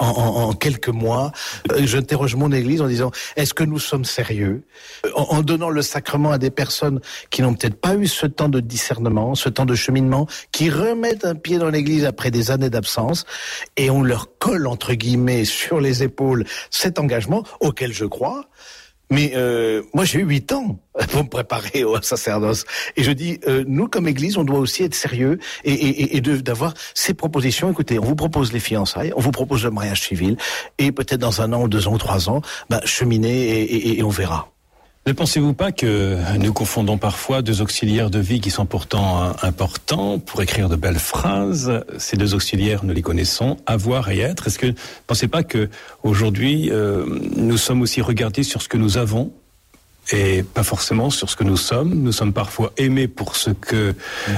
en, 0.00 0.08
en, 0.08 0.48
en 0.48 0.52
quelques 0.52 0.88
mois. 0.88 1.30
Euh, 1.70 1.86
j'interroge 1.86 2.34
mon 2.34 2.50
Église 2.50 2.82
en 2.82 2.88
disant 2.88 3.12
est-ce 3.36 3.54
que 3.54 3.62
nous 3.62 3.78
sommes 3.78 4.04
sérieux? 4.04 4.64
En, 5.14 5.36
en, 5.36 5.42
donnant 5.42 5.70
le 5.70 5.82
sacrement 5.82 6.32
à 6.32 6.38
des 6.38 6.50
personnes 6.50 7.00
qui 7.30 7.42
n'ont 7.42 7.54
peut-être 7.54 7.80
pas 7.80 7.94
eu 7.94 8.08
ce 8.08 8.26
temps 8.26 8.48
de 8.48 8.58
discernement, 8.60 9.36
ce 9.36 9.48
temps 9.48 9.66
de 9.66 9.76
cheminement, 9.76 10.26
qui 10.50 10.68
remettent 10.68 11.24
un 11.24 11.36
pied 11.36 11.58
dans 11.58 11.70
l'Église 11.70 12.04
après 12.04 12.32
des 12.32 12.50
années 12.50 12.70
d'absence 12.70 13.24
et 13.76 13.88
on 13.88 14.02
leur 14.02 14.36
colle 14.38 14.66
entre 14.66 14.94
guillemets 14.94 15.44
sur 15.44 15.80
les 15.80 16.02
épaules 16.02 16.44
cet 16.70 16.98
engagement 16.98 17.44
auquel 17.60 17.92
je 17.92 18.04
crois. 18.04 18.46
Mais 19.10 19.32
euh, 19.34 19.82
moi, 19.92 20.04
j'ai 20.04 20.20
eu 20.20 20.24
huit 20.24 20.50
ans 20.52 20.78
pour 21.10 21.24
me 21.24 21.28
préparer 21.28 21.84
au 21.84 22.00
sacerdoce. 22.00 22.64
Et 22.96 23.02
je 23.02 23.12
dis, 23.12 23.38
euh, 23.46 23.64
nous, 23.66 23.88
comme 23.88 24.08
Église, 24.08 24.38
on 24.38 24.44
doit 24.44 24.58
aussi 24.58 24.82
être 24.82 24.94
sérieux 24.94 25.38
et, 25.64 25.72
et, 25.72 26.16
et 26.16 26.20
d'avoir 26.20 26.74
ces 26.94 27.14
propositions. 27.14 27.70
Écoutez, 27.70 27.98
on 27.98 28.04
vous 28.04 28.16
propose 28.16 28.52
les 28.52 28.60
fiançailles, 28.60 29.12
on 29.16 29.20
vous 29.20 29.30
propose 29.30 29.64
le 29.64 29.70
mariage 29.70 30.02
civil, 30.02 30.36
et 30.78 30.90
peut-être 30.90 31.20
dans 31.20 31.40
un 31.42 31.52
an, 31.52 31.62
ou 31.62 31.68
deux 31.68 31.86
ans, 31.86 31.94
ou 31.94 31.98
trois 31.98 32.30
ans, 32.30 32.40
bah, 32.70 32.80
cheminer 32.84 33.62
et, 33.62 33.98
et 33.98 34.02
on 34.02 34.08
verra. 34.08 34.53
Ne 35.06 35.12
pensez-vous 35.12 35.52
pas 35.52 35.70
que 35.70 36.16
nous 36.38 36.54
confondons 36.54 36.96
parfois 36.96 37.42
deux 37.42 37.60
auxiliaires 37.60 38.08
de 38.08 38.18
vie 38.18 38.40
qui 38.40 38.50
sont 38.50 38.64
pourtant 38.64 39.34
importants 39.42 40.18
pour 40.18 40.40
écrire 40.40 40.70
de 40.70 40.76
belles 40.76 40.98
phrases? 40.98 41.84
Ces 41.98 42.16
deux 42.16 42.34
auxiliaires, 42.34 42.84
nous 42.84 42.94
les 42.94 43.02
connaissons, 43.02 43.58
avoir 43.66 44.10
et 44.10 44.20
être. 44.20 44.46
Est-ce 44.46 44.58
que 44.58 44.68
ne 44.68 44.72
pensez 45.06 45.28
pas 45.28 45.42
que 45.42 45.68
aujourd'hui 46.04 46.70
euh, 46.70 47.04
nous 47.36 47.58
sommes 47.58 47.82
aussi 47.82 48.00
regardés 48.00 48.44
sur 48.44 48.62
ce 48.62 48.68
que 48.68 48.78
nous 48.78 48.96
avons 48.96 49.30
et 50.10 50.42
pas 50.42 50.62
forcément 50.62 51.10
sur 51.10 51.28
ce 51.28 51.36
que 51.36 51.44
nous 51.44 51.58
sommes? 51.58 51.92
Nous 51.92 52.12
sommes 52.12 52.32
parfois 52.32 52.72
aimés 52.78 53.06
pour 53.06 53.36
ce 53.36 53.50
que 53.50 53.94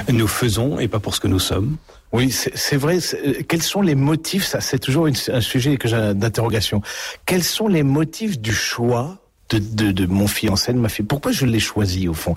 nous 0.08 0.26
faisons 0.26 0.80
et 0.80 0.88
pas 0.88 0.98
pour 0.98 1.14
ce 1.14 1.20
que 1.20 1.28
nous 1.28 1.38
sommes? 1.38 1.76
Oui, 2.10 2.32
c'est 2.32 2.76
vrai. 2.76 2.98
Quels 3.46 3.62
sont 3.62 3.82
les 3.82 3.94
motifs? 3.94 4.44
Ça, 4.44 4.60
c'est 4.60 4.80
toujours 4.80 5.06
un 5.06 5.40
sujet 5.40 5.76
d'interrogation. 5.76 6.82
Quels 7.24 7.44
sont 7.44 7.68
les 7.68 7.84
motifs 7.84 8.40
du 8.40 8.52
choix 8.52 9.18
de, 9.50 9.58
de, 9.58 9.92
de, 9.92 10.06
mon 10.06 10.26
fiancé, 10.26 10.72
de 10.72 10.78
ma 10.78 10.88
fille. 10.88 11.04
Pourquoi 11.04 11.32
je 11.32 11.46
l'ai 11.46 11.60
choisi 11.60 12.08
au 12.08 12.14
fond? 12.14 12.34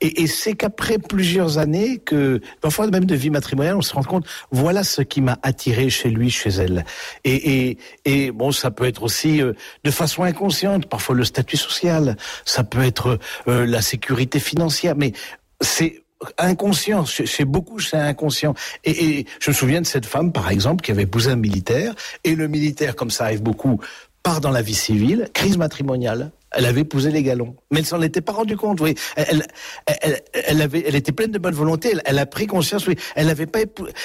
Et, 0.00 0.22
et 0.22 0.26
c'est 0.26 0.54
qu'après 0.54 0.98
plusieurs 0.98 1.58
années, 1.58 1.98
que 1.98 2.40
parfois 2.60 2.86
même 2.88 3.04
de 3.04 3.14
vie 3.14 3.30
matrimoniale, 3.30 3.76
on 3.76 3.82
se 3.82 3.94
rend 3.94 4.02
compte, 4.02 4.26
voilà 4.50 4.84
ce 4.84 5.02
qui 5.02 5.20
m'a 5.20 5.38
attiré 5.42 5.90
chez 5.90 6.10
lui, 6.10 6.30
chez 6.30 6.50
elle. 6.50 6.84
Et, 7.24 7.68
et, 7.70 7.78
et 8.04 8.30
bon, 8.30 8.52
ça 8.52 8.70
peut 8.70 8.84
être 8.84 9.02
aussi 9.02 9.40
euh, 9.40 9.52
de 9.84 9.90
façon 9.90 10.22
inconsciente, 10.22 10.86
parfois 10.86 11.14
le 11.14 11.24
statut 11.24 11.56
social, 11.56 12.16
ça 12.44 12.64
peut 12.64 12.82
être 12.82 13.18
euh, 13.48 13.66
la 13.66 13.82
sécurité 13.82 14.38
financière, 14.40 14.94
mais 14.96 15.12
c'est 15.60 16.02
inconscient, 16.38 17.04
chez 17.04 17.44
beaucoup 17.44 17.80
c'est 17.80 17.96
inconscient. 17.96 18.54
Et, 18.84 19.18
et 19.18 19.26
je 19.40 19.50
me 19.50 19.54
souviens 19.54 19.80
de 19.80 19.86
cette 19.86 20.06
femme, 20.06 20.30
par 20.30 20.50
exemple, 20.50 20.82
qui 20.84 20.92
avait 20.92 21.02
épousé 21.02 21.32
un 21.32 21.36
militaire, 21.36 21.94
et 22.22 22.36
le 22.36 22.46
militaire, 22.46 22.94
comme 22.94 23.10
ça 23.10 23.24
arrive 23.24 23.42
beaucoup, 23.42 23.80
part 24.22 24.40
dans 24.40 24.50
la 24.50 24.62
vie 24.62 24.74
civile, 24.74 25.28
crise 25.34 25.56
matrimoniale, 25.56 26.30
elle 26.54 26.66
avait 26.66 26.82
épousé 26.82 27.10
les 27.10 27.22
galons, 27.22 27.56
mais 27.70 27.80
elle 27.80 27.86
s'en 27.86 28.02
était 28.02 28.20
pas 28.20 28.32
rendu 28.32 28.56
compte. 28.56 28.80
Oui, 28.80 28.94
elle, 29.16 29.44
elle, 29.86 29.98
elle, 30.02 30.22
elle, 30.46 30.62
avait, 30.62 30.84
elle 30.86 30.94
était 30.94 31.12
pleine 31.12 31.30
de 31.30 31.38
bonne 31.38 31.54
volonté. 31.54 31.90
Elle, 31.92 32.02
elle 32.04 32.18
a 32.18 32.26
pris 32.26 32.46
conscience. 32.46 32.86
Oui, 32.86 32.96
elle 33.14 33.26
n'avait 33.26 33.46
pas 33.46 33.60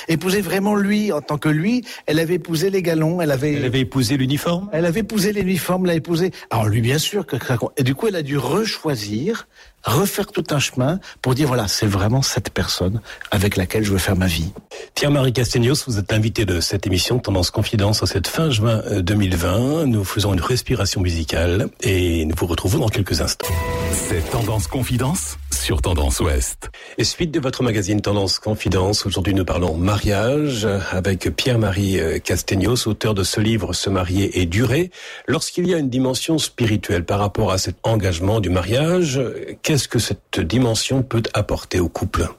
épousé 0.08 0.42
vraiment 0.42 0.76
lui 0.76 1.12
en 1.12 1.22
tant 1.22 1.38
que 1.38 1.50
lui. 1.50 1.84
Elle 2.06 2.20
avait 2.20 2.36
épousé 2.36 2.70
les 2.70 2.82
galons. 2.82 3.22
Elle 3.22 3.32
avait. 3.32 3.54
Elle 3.54 3.66
avait 3.66 3.82
épousé 3.82 4.18
l'uniforme. 4.18 4.70
Elle 4.72 4.86
avait 4.86 5.02
épousé 5.02 5.34
l'uniforme. 5.34 5.86
L'a 5.86 5.96
épousé. 5.96 6.32
Alors 6.50 6.66
lui, 6.66 6.82
bien 6.82 6.98
sûr 6.98 7.26
que. 7.26 7.36
Et 7.78 7.84
du 7.84 7.96
coup, 7.96 8.08
elle 8.08 8.16
a 8.16 8.24
dû 8.24 8.38
rechoisir 8.38 9.48
refaire 9.84 10.28
tout 10.28 10.44
un 10.50 10.60
chemin 10.60 11.00
pour 11.22 11.36
dire 11.36 11.48
voilà, 11.48 11.68
c'est 11.68 11.86
vraiment 11.86 12.22
cette 12.22 12.50
personne 12.52 13.02
avec 13.32 13.58
laquelle 13.58 13.84
je 13.84 13.92
veux 13.92 13.98
faire 13.98 14.16
ma 14.16 14.28
vie. 14.28 14.52
Pierre-Marie 14.96 15.34
Castegnos, 15.34 15.86
vous 15.88 15.98
êtes 15.98 16.12
invité 16.14 16.46
de 16.46 16.60
cette 16.60 16.86
émission 16.88 17.20
Tendance 17.20 17.52
Confidence 17.52 18.04
en 18.04 18.06
cette 18.06 18.28
fin 18.28 18.50
juin 18.50 18.82
2020. 19.00 19.86
Nous 19.86 20.04
faisons 20.04 20.34
une 20.34 20.42
respiration 20.42 21.02
musicale 21.02 21.70
et 21.82 22.26
nous 22.26 22.36
vous 22.38 22.48
retrouvons 22.48 22.80
dans 22.80 22.90
quelques 22.90 23.22
instants. 23.22 23.48
C'est 23.92 24.30
Tendance 24.30 24.68
Confidence 24.68 25.38
sur 25.68 25.82
Tendance 25.82 26.22
Ouest. 26.22 26.70
Et 26.98 27.04
suite 27.04 27.32
de 27.32 27.42
votre 27.42 27.62
magazine 27.62 28.00
Tendance 28.00 28.40
Confidence, 28.40 29.06
aujourd'hui 29.06 29.34
nous 29.34 29.44
parlons 29.44 29.76
mariage 29.76 30.66
avec 30.92 31.30
Pierre-Marie 31.36 32.00
Castegnos, 32.24 32.88
auteur 32.88 33.14
de 33.14 33.24
ce 33.24 33.42
livre 33.42 33.74
Se 33.74 33.90
marier 33.90 34.40
et 34.40 34.46
durer. 34.46 34.92
Lorsqu'il 35.28 35.68
y 35.68 35.74
a 35.74 35.78
une 35.78 35.90
dimension 35.90 36.38
spirituelle 36.38 37.04
par 37.04 37.20
rapport 37.20 37.52
à 37.52 37.58
cet 37.58 37.76
engagement 37.84 38.40
du 38.40 38.50
mariage, 38.50 39.20
qu'est-ce 39.62 39.90
que 39.90 40.00
cette 40.00 40.40
dimension 40.40 41.04
peut 41.04 41.24
apporter 41.34 41.82
au 41.82 41.90
couple? 41.90 42.30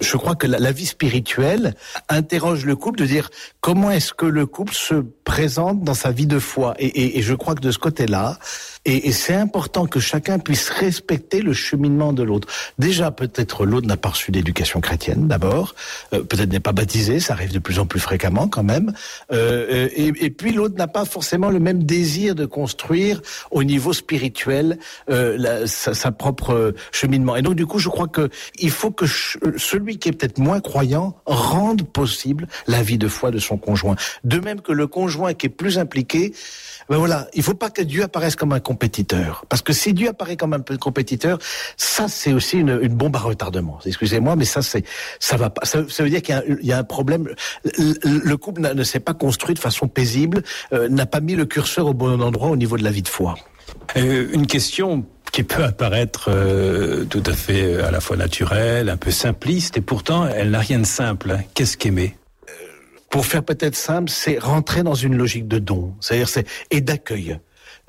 Je 0.00 0.16
crois 0.16 0.34
que 0.34 0.46
la, 0.46 0.58
la, 0.58 0.72
vie 0.72 0.86
spirituelle 0.86 1.74
interroge 2.08 2.64
le 2.64 2.76
couple 2.76 2.98
de 2.98 3.06
dire 3.06 3.30
comment 3.60 3.90
est-ce 3.90 4.14
que 4.14 4.26
le 4.26 4.46
couple 4.46 4.74
se 4.74 5.04
présente 5.24 5.82
dans 5.82 5.94
sa 5.94 6.10
vie 6.12 6.26
de 6.26 6.38
foi. 6.38 6.74
Et, 6.78 6.86
et, 6.86 7.18
et 7.18 7.22
je 7.22 7.34
crois 7.34 7.54
que 7.54 7.60
de 7.60 7.70
ce 7.70 7.78
côté-là, 7.78 8.38
et, 8.84 9.08
et 9.08 9.12
c'est 9.12 9.34
important 9.34 9.86
que 9.86 10.00
chacun 10.00 10.38
puisse 10.38 10.68
respecter 10.68 11.40
le 11.40 11.52
cheminement 11.52 12.12
de 12.12 12.22
l'autre. 12.22 12.48
Déjà, 12.78 13.10
peut-être 13.10 13.64
l'autre 13.64 13.86
n'a 13.86 13.96
pas 13.96 14.10
reçu 14.10 14.30
d'éducation 14.30 14.80
chrétienne, 14.80 15.26
d'abord. 15.26 15.74
Euh, 16.12 16.22
peut-être 16.22 16.50
n'est 16.50 16.60
pas 16.60 16.72
baptisé, 16.72 17.20
ça 17.20 17.32
arrive 17.32 17.52
de 17.52 17.58
plus 17.58 17.78
en 17.78 17.86
plus 17.86 18.00
fréquemment 18.00 18.48
quand 18.48 18.62
même. 18.62 18.92
Euh, 19.32 19.88
et, 19.94 20.12
et, 20.20 20.30
puis 20.30 20.52
l'autre 20.52 20.76
n'a 20.76 20.86
pas 20.86 21.04
forcément 21.04 21.50
le 21.50 21.60
même 21.60 21.84
désir 21.84 22.34
de 22.34 22.46
construire 22.46 23.22
au 23.50 23.64
niveau 23.64 23.92
spirituel 23.92 24.78
euh, 25.10 25.66
sa, 25.66 25.94
sa, 25.94 26.12
propre 26.12 26.74
cheminement. 26.92 27.36
Et 27.36 27.42
donc, 27.42 27.54
du 27.54 27.66
coup, 27.66 27.78
je 27.78 27.88
crois 27.88 28.08
que 28.08 28.28
il 28.58 28.70
faut 28.70 28.90
que 28.90 29.06
celui 29.06 29.98
qui 29.98 30.08
est 30.08 30.12
peut-être 30.12 30.38
moins 30.38 30.60
croyant 30.60 31.16
rende 31.26 31.82
possible 31.82 32.48
la 32.66 32.82
vie 32.82 32.98
de 32.98 33.08
foi 33.08 33.30
de 33.30 33.38
son 33.38 33.56
conjoint. 33.56 33.96
De 34.24 34.38
même 34.38 34.60
que 34.60 34.72
le 34.72 34.86
conjoint 34.86 35.34
qui 35.34 35.46
est 35.46 35.50
plus 35.50 35.78
impliqué, 35.78 36.32
ben 36.88 36.98
voilà, 36.98 37.28
il 37.34 37.42
faut 37.42 37.54
pas 37.54 37.70
que 37.70 37.82
Dieu 37.82 38.02
apparaisse 38.02 38.36
comme 38.36 38.52
un 38.52 38.60
compétiteur. 38.74 39.44
Parce 39.48 39.62
que 39.62 39.72
si 39.72 39.94
Dieu 39.94 40.08
apparaît 40.08 40.36
comme 40.36 40.52
un 40.52 40.60
peu 40.60 40.76
compétiteur, 40.76 41.38
ça 41.76 42.08
c'est 42.08 42.32
aussi 42.32 42.58
une, 42.58 42.80
une, 42.82 42.94
bombe 42.94 43.14
à 43.14 43.20
retardement. 43.20 43.78
Excusez-moi, 43.86 44.34
mais 44.34 44.44
ça 44.44 44.62
c'est 44.62 44.84
ça 45.20 45.36
va 45.36 45.50
pas. 45.50 45.64
Ça, 45.64 45.84
ça 45.88 46.02
veut 46.02 46.10
dire 46.10 46.22
qu'il 46.22 46.58
y, 46.60 46.66
y, 46.66 46.72
a 46.72 46.78
un 46.78 46.84
problème. 46.84 47.28
Le, 47.64 48.18
le 48.32 48.36
couple 48.36 48.62
ne 48.62 48.82
s'est 48.82 49.00
pas 49.00 49.14
construit 49.14 49.54
de 49.54 49.60
façon 49.60 49.86
paisible, 49.86 50.42
euh, 50.72 50.88
n'a 50.88 51.06
pas 51.06 51.20
mis 51.20 51.36
le 51.36 51.44
curseur 51.44 51.86
au 51.86 51.94
bon 51.94 52.20
endroit 52.20 52.48
au 52.48 52.56
niveau 52.56 52.76
de 52.76 52.82
la 52.82 52.90
vie 52.90 53.02
de 53.02 53.08
foi. 53.08 53.36
Euh, 53.96 54.28
une 54.32 54.48
question 54.48 55.04
qui 55.32 55.44
peut 55.44 55.62
apparaître 55.62 56.30
euh, 56.32 57.04
tout 57.04 57.22
à 57.26 57.32
fait 57.32 57.80
à 57.80 57.92
la 57.92 58.00
fois 58.00 58.16
naturelle, 58.16 58.88
un 58.88 58.96
peu 58.96 59.12
simpliste, 59.12 59.76
et 59.76 59.82
pourtant 59.82 60.26
elle 60.26 60.50
n'a 60.50 60.60
rien 60.60 60.80
de 60.80 60.86
simple. 60.86 61.38
Qu'est-ce 61.54 61.76
qu'aimer? 61.76 62.16
Pour 63.08 63.24
faire 63.24 63.44
peut-être 63.44 63.76
simple, 63.76 64.10
c'est 64.10 64.38
rentrer 64.40 64.82
dans 64.82 64.96
une 64.96 65.16
logique 65.16 65.46
de 65.46 65.60
don, 65.60 65.94
c'est-à-dire 66.00 66.28
c'est 66.28 66.48
et 66.72 66.80
d'accueil 66.80 67.38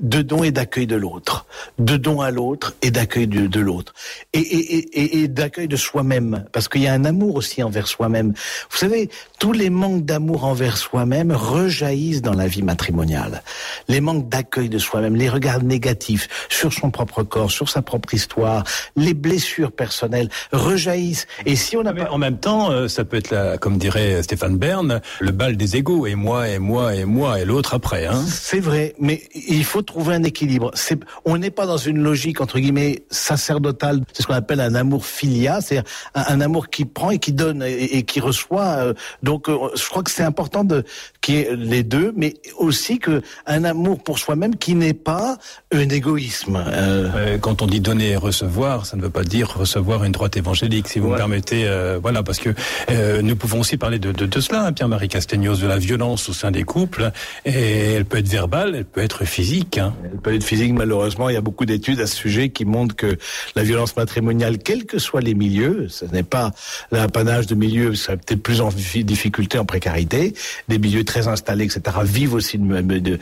de 0.01 0.21
don 0.21 0.43
et 0.43 0.51
d'accueil 0.51 0.87
de 0.87 0.95
l'autre, 0.95 1.45
de 1.79 1.97
don 1.97 2.21
à 2.21 2.31
l'autre 2.31 2.75
et 2.81 2.91
d'accueil 2.91 3.27
de, 3.27 3.47
de 3.47 3.59
l'autre, 3.59 3.93
et, 4.33 4.39
et, 4.39 4.99
et, 4.99 5.23
et 5.23 5.27
d'accueil 5.27 5.67
de 5.67 5.75
soi-même, 5.75 6.45
parce 6.51 6.67
qu'il 6.67 6.81
y 6.81 6.87
a 6.87 6.93
un 6.93 7.05
amour 7.05 7.35
aussi 7.35 7.63
envers 7.63 7.87
soi-même. 7.87 8.33
Vous 8.71 8.77
savez, 8.77 9.09
tous 9.39 9.53
les 9.53 9.69
manques 9.69 10.05
d'amour 10.05 10.43
envers 10.43 10.77
soi-même 10.77 11.31
rejaillissent 11.31 12.21
dans 12.21 12.33
la 12.33 12.47
vie 12.47 12.61
matrimoniale. 12.61 13.43
Les 13.87 14.01
manques 14.01 14.27
d'accueil 14.27 14.69
de 14.69 14.77
soi-même, 14.77 15.15
les 15.15 15.29
regards 15.29 15.63
négatifs 15.63 16.27
sur 16.49 16.73
son 16.73 16.91
propre 16.91 17.23
corps, 17.23 17.51
sur 17.51 17.69
sa 17.69 17.81
propre 17.81 18.13
histoire, 18.13 18.63
les 18.95 19.13
blessures 19.13 19.71
personnelles 19.71 20.29
rejaillissent. 20.51 21.27
Et 21.45 21.55
si 21.55 21.77
on 21.77 21.85
a 21.85 21.93
pas... 21.93 22.11
en 22.11 22.17
même 22.17 22.37
temps, 22.37 22.71
euh, 22.71 22.87
ça 22.87 23.05
peut 23.05 23.17
être, 23.17 23.31
la, 23.31 23.57
comme 23.57 23.77
dirait 23.77 24.21
Stéphane 24.23 24.57
Bern, 24.57 25.01
le 25.19 25.31
bal 25.31 25.55
des 25.55 25.77
égaux, 25.77 26.05
et 26.05 26.15
moi, 26.15 26.49
et 26.49 26.59
moi, 26.59 26.95
et 26.95 27.05
moi, 27.05 27.39
et 27.39 27.45
l'autre 27.45 27.73
après. 27.73 28.07
Hein 28.07 28.23
C'est 28.27 28.59
vrai, 28.59 28.93
mais 28.99 29.23
il 29.33 29.63
faut 29.63 29.84
trouver 29.85 30.15
un 30.15 30.23
équilibre. 30.23 30.71
C'est, 30.73 30.99
on 31.25 31.37
n'est 31.37 31.51
pas 31.51 31.65
dans 31.65 31.77
une 31.77 32.01
logique 32.01 32.41
entre 32.41 32.59
guillemets 32.59 33.03
sacerdotale. 33.09 34.01
C'est 34.13 34.23
ce 34.23 34.27
qu'on 34.27 34.33
appelle 34.33 34.59
un 34.59 34.75
amour 34.75 35.05
filia, 35.05 35.61
c'est 35.61 35.77
un, 35.77 35.83
un, 36.13 36.41
amour 36.41 36.69
qui 36.69 36.85
prend 36.85 37.11
et 37.11 37.19
qui 37.19 37.31
donne 37.31 37.63
et, 37.63 37.97
et 37.97 38.03
qui 38.03 38.19
reçoit. 38.19 38.65
Euh, 38.65 38.93
donc, 39.23 39.49
euh, 39.49 39.57
je 39.75 39.87
crois 39.87 40.03
que 40.03 40.11
c'est 40.11 40.23
important 40.23 40.63
de 40.63 40.83
qu'il 41.21 41.35
y 41.35 41.39
ait 41.39 41.55
les 41.55 41.83
deux, 41.83 42.13
mais 42.15 42.35
aussi 42.57 42.99
que 42.99 43.21
un 43.45 43.63
amour 43.63 44.03
pour 44.03 44.19
soi-même 44.19 44.55
qui 44.55 44.75
n'est 44.75 44.93
pas 44.93 45.37
un 45.71 45.89
égoïsme. 45.89 46.63
Euh... 46.67 47.37
Quand 47.39 47.61
on 47.61 47.67
dit 47.67 47.79
donner 47.79 48.11
et 48.11 48.15
recevoir, 48.15 48.85
ça 48.85 48.97
ne 48.97 49.01
veut 49.01 49.09
pas 49.09 49.23
dire 49.23 49.49
recevoir 49.55 50.03
une 50.03 50.11
droite 50.11 50.37
évangélique, 50.37 50.87
si 50.87 50.99
vous 50.99 51.09
me 51.09 51.17
permettez. 51.17 51.67
Euh, 51.67 51.99
voilà, 52.01 52.23
parce 52.23 52.39
que 52.39 52.49
euh, 52.89 53.21
nous 53.21 53.35
pouvons 53.35 53.59
aussi 53.59 53.77
parler 53.77 53.99
de, 53.99 54.11
de, 54.11 54.25
de 54.25 54.39
cela, 54.39 54.65
hein, 54.65 54.73
Pierre-Marie 54.73 55.07
Castegnos, 55.07 55.59
de 55.59 55.67
la 55.67 55.77
violence 55.77 56.29
au 56.29 56.33
sein 56.33 56.51
des 56.51 56.63
couples. 56.63 57.11
Et 57.45 57.93
elle 57.93 58.05
peut 58.05 58.17
être 58.17 58.27
verbale, 58.27 58.75
elle 58.75 58.85
peut 58.85 59.01
être 59.01 59.25
physique. 59.25 59.74
Hein. 59.77 59.93
Elle 60.03 60.19
peut 60.19 60.33
être 60.33 60.43
physique, 60.43 60.73
malheureusement. 60.73 61.29
Il 61.29 61.33
y 61.33 61.37
a 61.37 61.41
beaucoup 61.41 61.65
d'études 61.65 61.99
à 61.99 62.07
ce 62.07 62.15
sujet 62.15 62.49
qui 62.49 62.65
montrent 62.65 62.95
que 62.95 63.17
la 63.55 63.63
violence 63.63 63.95
matrimoniale, 63.95 64.57
quels 64.57 64.85
que 64.85 64.99
soient 64.99 65.21
les 65.21 65.33
milieux, 65.33 65.87
ce 65.89 66.05
n'est 66.05 66.23
pas 66.23 66.51
l'apanage 66.91 67.47
de 67.47 67.55
milieux, 67.55 67.95
ça 67.95 68.17
peut-être 68.17 68.41
plus 68.41 68.61
en 68.61 68.69
difficulté, 68.69 69.57
en 69.57 69.65
précarité, 69.65 70.33
des 70.67 70.79
milieux 70.79 71.03
très 71.03 71.27
installés, 71.27 71.65
etc., 71.65 71.97
vivent 72.03 72.33
aussi 72.33 72.57
de, 72.57 72.99
de... 72.99 73.19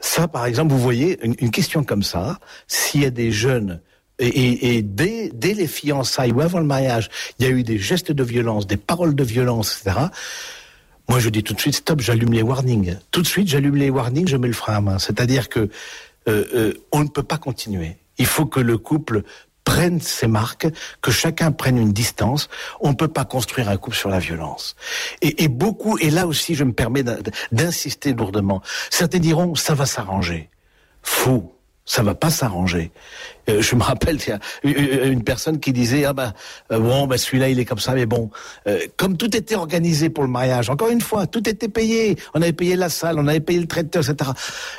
ça. 0.00 0.28
Par 0.28 0.46
exemple, 0.46 0.72
vous 0.72 0.80
voyez 0.80 1.18
une, 1.22 1.50
question 1.50 1.84
comme 1.84 2.02
ça, 2.02 2.38
s'il 2.66 3.02
y 3.02 3.06
a 3.06 3.10
des 3.10 3.30
jeunes 3.30 3.80
et, 4.18 4.26
et, 4.26 4.76
et 4.76 4.82
dès, 4.82 5.30
dès, 5.34 5.54
les 5.54 5.66
fiançailles 5.66 6.32
ou 6.32 6.40
avant 6.40 6.60
le 6.60 6.66
mariage, 6.66 7.10
il 7.38 7.46
y 7.46 7.48
a 7.48 7.50
eu 7.50 7.62
des 7.62 7.78
gestes 7.78 8.12
de 8.12 8.22
violence, 8.22 8.66
des 8.66 8.76
paroles 8.76 9.14
de 9.14 9.24
violence, 9.24 9.80
etc. 9.80 10.06
Moi, 11.12 11.20
je 11.20 11.28
dis 11.28 11.42
tout 11.42 11.52
de 11.52 11.60
suite, 11.60 11.74
stop, 11.74 12.00
j'allume 12.00 12.32
les 12.32 12.40
warnings. 12.40 12.96
Tout 13.10 13.20
de 13.20 13.26
suite, 13.26 13.46
j'allume 13.46 13.76
les 13.76 13.90
warnings, 13.90 14.26
je 14.26 14.38
mets 14.38 14.48
le 14.48 14.54
frein 14.54 14.76
à 14.76 14.80
main. 14.80 14.98
C'est-à-dire 14.98 15.50
que 15.50 15.68
euh, 16.26 16.44
euh, 16.54 16.72
on 16.90 17.00
ne 17.00 17.08
peut 17.08 17.22
pas 17.22 17.36
continuer. 17.36 17.98
Il 18.16 18.24
faut 18.24 18.46
que 18.46 18.60
le 18.60 18.78
couple 18.78 19.22
prenne 19.62 20.00
ses 20.00 20.26
marques, 20.26 20.68
que 21.02 21.10
chacun 21.10 21.52
prenne 21.52 21.76
une 21.76 21.92
distance. 21.92 22.48
On 22.80 22.92
ne 22.92 22.94
peut 22.94 23.08
pas 23.08 23.26
construire 23.26 23.68
un 23.68 23.76
couple 23.76 23.94
sur 23.94 24.08
la 24.08 24.20
violence. 24.20 24.74
Et, 25.20 25.48
beaucoup, 25.48 25.98
et 25.98 26.08
là 26.08 26.26
aussi, 26.26 26.54
je 26.54 26.64
me 26.64 26.72
permets 26.72 27.04
d'insister 27.52 28.14
lourdement. 28.14 28.62
Certains 28.88 29.18
diront, 29.18 29.54
ça 29.54 29.74
va 29.74 29.84
s'arranger. 29.84 30.48
Faux 31.02 31.54
ça 31.84 32.02
va 32.02 32.14
pas 32.14 32.30
s'arranger. 32.30 32.92
Euh, 33.48 33.60
je 33.60 33.74
me 33.74 33.82
rappelle, 33.82 34.18
une 34.62 35.24
personne 35.24 35.58
qui 35.58 35.72
disait 35.72 36.04
ah 36.04 36.12
ben 36.12 36.32
euh, 36.70 36.78
bon 36.78 37.08
ben 37.08 37.18
celui-là 37.18 37.48
il 37.48 37.58
est 37.58 37.64
comme 37.64 37.80
ça 37.80 37.92
mais 37.92 38.06
bon. 38.06 38.30
Euh, 38.68 38.78
comme 38.96 39.16
tout 39.16 39.36
était 39.36 39.56
organisé 39.56 40.08
pour 40.08 40.22
le 40.22 40.30
mariage 40.30 40.70
encore 40.70 40.90
une 40.90 41.00
fois 41.00 41.26
tout 41.26 41.48
était 41.48 41.68
payé. 41.68 42.16
On 42.34 42.42
avait 42.42 42.52
payé 42.52 42.76
la 42.76 42.88
salle 42.88 43.18
on 43.18 43.26
avait 43.26 43.40
payé 43.40 43.58
le 43.58 43.66
traiteur 43.66 44.08
etc 44.08 44.30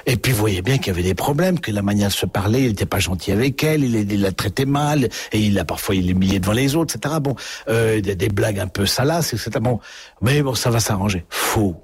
et 0.06 0.16
puis 0.16 0.32
vous 0.32 0.40
voyez 0.40 0.62
bien 0.62 0.78
qu'il 0.78 0.88
y 0.88 0.90
avait 0.92 1.04
des 1.04 1.14
problèmes 1.14 1.60
que 1.60 1.72
la 1.72 1.82
manière 1.82 2.08
de 2.08 2.14
se 2.14 2.26
parler 2.26 2.62
il 2.62 2.68
n'était 2.70 2.86
pas 2.86 3.00
gentil 3.00 3.34
avec 3.34 3.62
elle 3.64 3.84
il, 3.84 4.22
la 4.22 4.32
traitait 4.32 4.66
mal 4.66 5.10
et 5.34 5.40
il 5.40 5.60
a 5.60 5.66
parfois 5.66 5.96
il 5.96 6.10
humilié 6.10 6.40
devant 6.40 6.54
les 6.54 6.76
autres 6.76 6.96
etc 6.96 7.16
bon 7.22 7.36
euh, 7.68 8.00
des, 8.00 8.16
des 8.16 8.30
blagues 8.30 8.60
un 8.60 8.68
peu 8.68 8.86
salaces 8.86 9.34
etc 9.34 9.52
bon 9.60 9.80
mais 10.22 10.42
bon 10.42 10.56
ça 10.56 10.70
va 10.70 10.80
s'arranger. 10.80 11.26
Faux. 11.30 11.76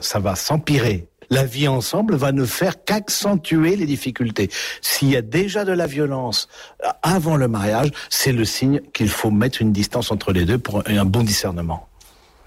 Ça 0.00 0.18
va 0.18 0.36
s'empirer 0.36 1.08
la 1.32 1.44
vie 1.44 1.66
ensemble 1.66 2.14
va 2.14 2.30
ne 2.30 2.44
faire 2.44 2.84
qu'accentuer 2.84 3.74
les 3.76 3.86
difficultés. 3.86 4.50
S'il 4.82 5.08
y 5.08 5.16
a 5.16 5.22
déjà 5.22 5.64
de 5.64 5.72
la 5.72 5.86
violence 5.86 6.46
avant 7.02 7.36
le 7.36 7.48
mariage, 7.48 7.90
c'est 8.10 8.32
le 8.32 8.44
signe 8.44 8.82
qu'il 8.92 9.08
faut 9.08 9.30
mettre 9.30 9.62
une 9.62 9.72
distance 9.72 10.12
entre 10.12 10.32
les 10.32 10.44
deux 10.44 10.58
pour 10.58 10.82
un 10.86 11.04
bon 11.06 11.22
discernement. 11.22 11.88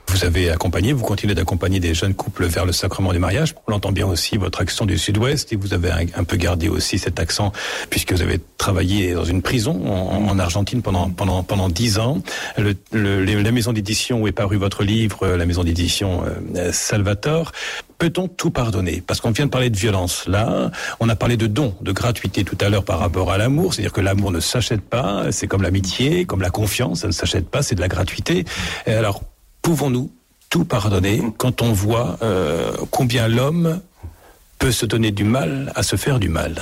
Vous 0.07 0.23
avez 0.23 0.49
accompagné, 0.49 0.93
vous 0.93 1.03
continuez 1.03 1.35
d'accompagner 1.35 1.79
des 1.79 1.93
jeunes 1.93 2.13
couples 2.13 2.45
vers 2.45 2.65
le 2.65 2.71
sacrement 2.71 3.11
du 3.11 3.19
mariage. 3.19 3.53
On 3.67 3.73
entend 3.73 3.91
bien 3.91 4.07
aussi 4.07 4.37
votre 4.37 4.61
accent 4.61 4.85
du 4.85 4.97
sud-ouest 4.97 5.51
et 5.51 5.55
vous 5.55 5.73
avez 5.73 5.91
un, 5.91 6.23
peu 6.23 6.37
gardé 6.37 6.69
aussi 6.69 6.99
cet 6.99 7.19
accent 7.19 7.51
puisque 7.89 8.13
vous 8.13 8.21
avez 8.21 8.39
travaillé 8.57 9.13
dans 9.13 9.25
une 9.25 9.41
prison 9.41 9.81
en, 9.85 10.29
en 10.29 10.39
Argentine 10.39 10.81
pendant 10.81 11.09
pendant 11.09 11.43
pendant 11.43 11.69
dix 11.69 11.99
ans. 11.99 12.21
Le, 12.57 12.75
le, 12.93 13.23
la 13.23 13.51
maison 13.51 13.73
d'édition 13.73 14.21
où 14.21 14.27
est 14.27 14.31
paru 14.31 14.57
votre 14.57 14.83
livre, 14.83 15.27
la 15.27 15.45
maison 15.45 15.63
d'édition 15.63 16.23
euh, 16.55 16.71
Salvator. 16.71 17.51
Peut-on 17.97 18.27
tout 18.27 18.51
pardonner? 18.51 19.01
Parce 19.05 19.21
qu'on 19.21 19.31
vient 19.31 19.45
de 19.45 19.51
parler 19.51 19.69
de 19.69 19.77
violence 19.77 20.27
là, 20.27 20.71
on 20.99 21.07
a 21.07 21.15
parlé 21.15 21.37
de 21.37 21.47
don, 21.47 21.75
de 21.81 21.91
gratuité 21.91 22.43
tout 22.43 22.57
à 22.59 22.69
l'heure 22.69 22.83
par 22.83 22.99
rapport 22.99 23.31
à 23.31 23.37
l'amour, 23.37 23.73
c'est-à-dire 23.73 23.93
que 23.93 24.01
l'amour 24.01 24.31
ne 24.31 24.41
s'achète 24.41 24.81
pas, 24.81 25.31
c'est 25.31 25.47
comme 25.47 25.61
l'amitié, 25.61 26.25
comme 26.25 26.41
la 26.41 26.49
confiance, 26.49 27.01
ça 27.01 27.07
ne 27.07 27.13
s'achète 27.13 27.49
pas, 27.49 27.61
c'est 27.61 27.75
de 27.75 27.81
la 27.81 27.87
gratuité. 27.87 28.43
Alors 28.85 29.21
pouvons-nous 29.65 30.11
tout 30.51 30.63
pardonner 30.63 31.23
quand 31.39 31.63
on 31.63 31.73
voit 31.73 32.19
euh, 32.21 32.71
combien 32.91 33.27
l'homme 33.27 33.81
peut 34.59 34.71
se 34.71 34.85
donner 34.85 35.09
du 35.09 35.23
mal 35.23 35.71
à 35.73 35.81
se 35.81 35.95
faire 35.95 36.19
du 36.19 36.29
mal? 36.29 36.61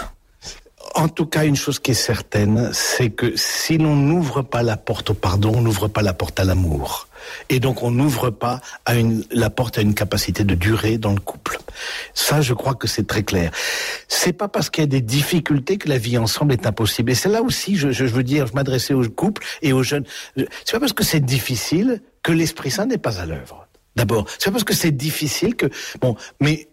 En 0.95 1.09
tout 1.09 1.25
cas, 1.25 1.43
une 1.43 1.57
chose 1.57 1.79
qui 1.79 1.91
est 1.91 1.95
certaine, 1.95 2.69
c'est 2.71 3.09
que 3.09 3.33
si 3.35 3.77
l'on 3.77 3.97
n'ouvre 3.97 4.41
pas 4.41 4.63
la 4.63 4.77
porte 4.77 5.09
au 5.09 5.13
pardon, 5.15 5.51
on 5.53 5.61
n'ouvre 5.61 5.89
pas 5.89 6.01
la 6.01 6.13
porte 6.13 6.39
à 6.39 6.45
l'amour. 6.45 7.09
Et 7.49 7.59
donc, 7.59 7.83
on 7.83 7.91
n'ouvre 7.91 8.29
pas 8.29 8.61
à 8.85 8.95
une, 8.95 9.25
la 9.31 9.49
porte 9.49 9.77
à 9.77 9.81
une 9.81 9.95
capacité 9.95 10.45
de 10.45 10.55
durer 10.55 10.97
dans 10.97 11.11
le 11.11 11.19
couple. 11.19 11.59
Ça, 12.13 12.39
je 12.39 12.53
crois 12.53 12.75
que 12.75 12.87
c'est 12.87 13.05
très 13.05 13.23
clair. 13.23 13.51
C'est 14.07 14.33
pas 14.33 14.47
parce 14.47 14.69
qu'il 14.69 14.81
y 14.81 14.85
a 14.85 14.87
des 14.87 15.01
difficultés 15.01 15.77
que 15.77 15.89
la 15.89 15.97
vie 15.97 16.17
ensemble 16.17 16.53
est 16.53 16.65
impossible. 16.65 17.11
Et 17.11 17.15
c'est 17.15 17.29
là 17.29 17.41
aussi, 17.41 17.75
je, 17.75 17.91
je, 17.91 18.05
veux 18.05 18.23
dire, 18.23 18.47
je 18.47 18.53
m'adressais 18.53 18.93
aux 18.93 19.09
couples 19.09 19.43
et 19.61 19.73
aux 19.73 19.83
jeunes. 19.83 20.05
C'est 20.37 20.71
pas 20.71 20.79
parce 20.79 20.93
que 20.93 21.03
c'est 21.03 21.19
difficile 21.19 22.01
que 22.23 22.31
l'Esprit 22.31 22.71
Saint 22.71 22.85
n'est 22.85 22.97
pas 22.97 23.19
à 23.19 23.25
l'œuvre. 23.25 23.67
D'abord, 23.95 24.25
c'est 24.39 24.49
parce 24.49 24.63
que 24.63 24.73
c'est 24.73 24.91
difficile 24.91 25.55
que 25.55 25.67
bon, 26.01 26.15
mais 26.39 26.67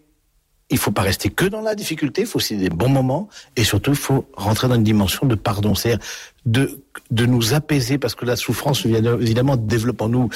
il 0.71 0.77
faut 0.77 0.91
pas 0.91 1.01
rester 1.01 1.29
que 1.29 1.45
dans 1.45 1.61
la 1.61 1.75
difficulté, 1.75 2.21
il 2.21 2.27
faut 2.27 2.37
aussi 2.37 2.55
des 2.55 2.69
bons 2.69 2.89
moments 2.89 3.27
et 3.57 3.63
surtout 3.63 3.91
il 3.91 3.97
faut 3.97 4.25
rentrer 4.35 4.69
dans 4.69 4.75
une 4.75 4.83
dimension 4.83 5.27
de 5.27 5.35
pardon, 5.35 5.75
c'est-à-dire 5.75 6.03
de 6.45 6.81
de 7.11 7.25
nous 7.25 7.53
apaiser 7.53 7.97
parce 7.97 8.15
que 8.15 8.25
la 8.25 8.37
souffrance 8.37 8.85
évidemment 8.85 9.57
développe 9.57 10.01
en 10.01 10.09
nous 10.09 10.29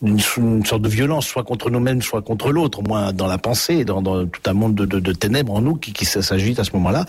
une, 0.00 0.20
une 0.36 0.64
sorte 0.64 0.82
de 0.82 0.88
violence, 0.88 1.26
soit 1.26 1.42
contre 1.42 1.70
nous-mêmes, 1.70 2.02
soit 2.02 2.22
contre 2.22 2.52
l'autre, 2.52 2.78
au 2.78 2.82
moins 2.82 3.12
dans 3.12 3.26
la 3.26 3.36
pensée, 3.36 3.84
dans, 3.84 4.00
dans 4.00 4.26
tout 4.26 4.40
un 4.46 4.52
monde 4.52 4.76
de, 4.76 4.86
de, 4.86 5.00
de 5.00 5.12
ténèbres 5.12 5.52
en 5.52 5.60
nous 5.60 5.74
qui, 5.74 5.92
qui 5.92 6.04
s'agite 6.04 6.60
à 6.60 6.64
ce 6.64 6.70
moment-là. 6.74 7.04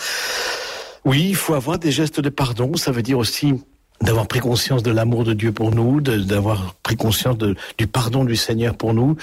Oui, 1.05 1.27
il 1.29 1.35
faut 1.35 1.53
avoir 1.53 1.77
des 1.79 1.91
gestes 1.91 2.19
de 2.19 2.29
pardon. 2.29 2.75
Ça 2.75 2.91
veut 2.91 3.03
dire 3.03 3.19
aussi 3.19 3.53
d'avoir 4.01 4.27
pris 4.27 4.39
conscience 4.39 4.83
de 4.83 4.91
l'amour 4.91 5.23
de 5.23 5.33
Dieu 5.33 5.51
pour 5.51 5.71
nous, 5.71 6.01
d'avoir 6.01 6.75
pris 6.83 6.95
conscience 6.95 7.37
de, 7.37 7.55
du 7.77 7.87
pardon 7.87 8.25
du 8.25 8.35
Seigneur 8.35 8.75
pour 8.75 8.93
nous. 8.93 9.15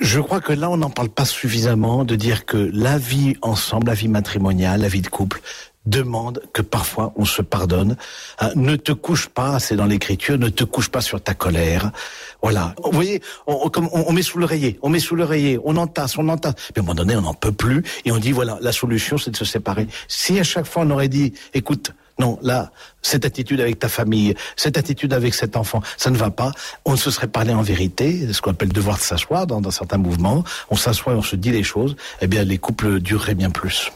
Je 0.00 0.20
crois 0.20 0.40
que 0.40 0.52
là, 0.52 0.70
on 0.70 0.76
n'en 0.76 0.90
parle 0.90 1.08
pas 1.08 1.24
suffisamment 1.24 2.04
de 2.04 2.16
dire 2.16 2.46
que 2.46 2.70
la 2.72 2.98
vie 2.98 3.36
ensemble, 3.42 3.86
la 3.86 3.94
vie 3.94 4.08
matrimoniale, 4.08 4.80
la 4.80 4.88
vie 4.88 5.02
de 5.02 5.08
couple, 5.08 5.40
demande 5.86 6.42
que 6.52 6.62
parfois 6.62 7.12
on 7.16 7.24
se 7.24 7.42
pardonne. 7.42 7.96
Hein, 8.40 8.50
ne 8.54 8.76
te 8.76 8.92
couche 8.92 9.28
pas, 9.28 9.58
c'est 9.58 9.76
dans 9.76 9.86
l'écriture, 9.86 10.38
ne 10.38 10.48
te 10.48 10.64
couche 10.64 10.88
pas 10.88 11.00
sur 11.00 11.20
ta 11.20 11.34
colère. 11.34 11.92
Voilà. 12.42 12.74
Vous 12.82 12.92
voyez, 12.92 13.20
on, 13.46 13.70
on, 13.76 13.88
on 13.92 14.12
met 14.12 14.22
sous 14.22 14.38
l'oreiller, 14.38 14.78
on 14.82 14.88
met 14.88 14.98
sous 14.98 15.14
l'oreiller, 15.14 15.58
on 15.64 15.76
entasse, 15.76 16.16
on 16.16 16.28
entasse. 16.28 16.54
Puis 16.54 16.72
à 16.76 16.80
un 16.80 16.82
moment 16.82 16.94
donné, 16.94 17.16
on 17.16 17.22
n'en 17.22 17.34
peut 17.34 17.52
plus 17.52 17.82
et 18.04 18.12
on 18.12 18.18
dit 18.18 18.32
voilà, 18.32 18.58
la 18.60 18.72
solution 18.72 19.18
c'est 19.18 19.30
de 19.30 19.36
se 19.36 19.44
séparer. 19.44 19.86
Si 20.08 20.38
à 20.40 20.44
chaque 20.44 20.66
fois 20.66 20.84
on 20.86 20.90
aurait 20.90 21.08
dit, 21.08 21.34
écoute, 21.52 21.92
non, 22.18 22.38
là, 22.42 22.70
cette 23.02 23.24
attitude 23.24 23.60
avec 23.60 23.78
ta 23.78 23.88
famille, 23.88 24.34
cette 24.56 24.78
attitude 24.78 25.12
avec 25.12 25.34
cet 25.34 25.56
enfant, 25.56 25.82
ça 25.96 26.10
ne 26.10 26.16
va 26.16 26.30
pas. 26.30 26.52
On 26.84 26.96
se 26.96 27.10
serait 27.10 27.28
parlé 27.28 27.52
en 27.52 27.62
vérité, 27.62 28.32
ce 28.32 28.40
qu'on 28.40 28.52
appelle 28.52 28.72
devoir 28.72 28.98
de 28.98 29.02
s'asseoir 29.02 29.46
dans, 29.46 29.60
dans 29.60 29.72
certains 29.72 29.98
mouvements. 29.98 30.44
On 30.70 30.76
s'assoit 30.76 31.14
et 31.14 31.16
on 31.16 31.22
se 31.22 31.36
dit 31.36 31.50
les 31.50 31.64
choses. 31.64 31.96
Eh 32.20 32.26
bien, 32.26 32.44
les 32.44 32.58
couples 32.58 33.00
dureraient 33.00 33.34
bien 33.34 33.50
plus. 33.50 33.90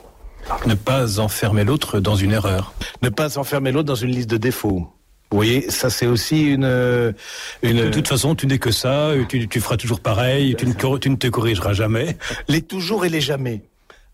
Ne 0.67 0.75
pas 0.75 1.21
enfermer 1.21 1.63
l'autre 1.65 2.01
dans 2.01 2.17
une 2.17 2.33
erreur. 2.33 2.73
Ne 3.03 3.09
pas 3.09 3.39
enfermer 3.39 3.71
l'autre 3.71 3.87
dans 3.87 3.95
une 3.95 4.11
liste 4.11 4.31
de 4.31 4.39
défauts. 4.39 4.91
Vous 5.31 5.37
voyez, 5.37 5.71
ça 5.71 5.91
c'est 5.91 6.07
aussi 6.07 6.55
une, 6.55 7.15
une. 7.63 7.85
De 7.85 7.91
toute 7.91 8.09
façon, 8.09 8.35
tu 8.35 8.47
n'es 8.47 8.59
que 8.59 8.71
ça. 8.71 9.13
Tu, 9.29 9.47
tu 9.47 9.61
feras 9.61 9.77
toujours 9.77 10.01
pareil. 10.01 10.57
Tu 10.57 10.67
ne, 10.67 10.73
tu 10.99 11.11
ne 11.11 11.17
te 11.17 11.27
corrigeras 11.29 11.75
jamais. 11.75 12.17
Les 12.49 12.63
toujours 12.63 13.05
et 13.05 13.11
les 13.11 13.21
jamais. 13.21 13.63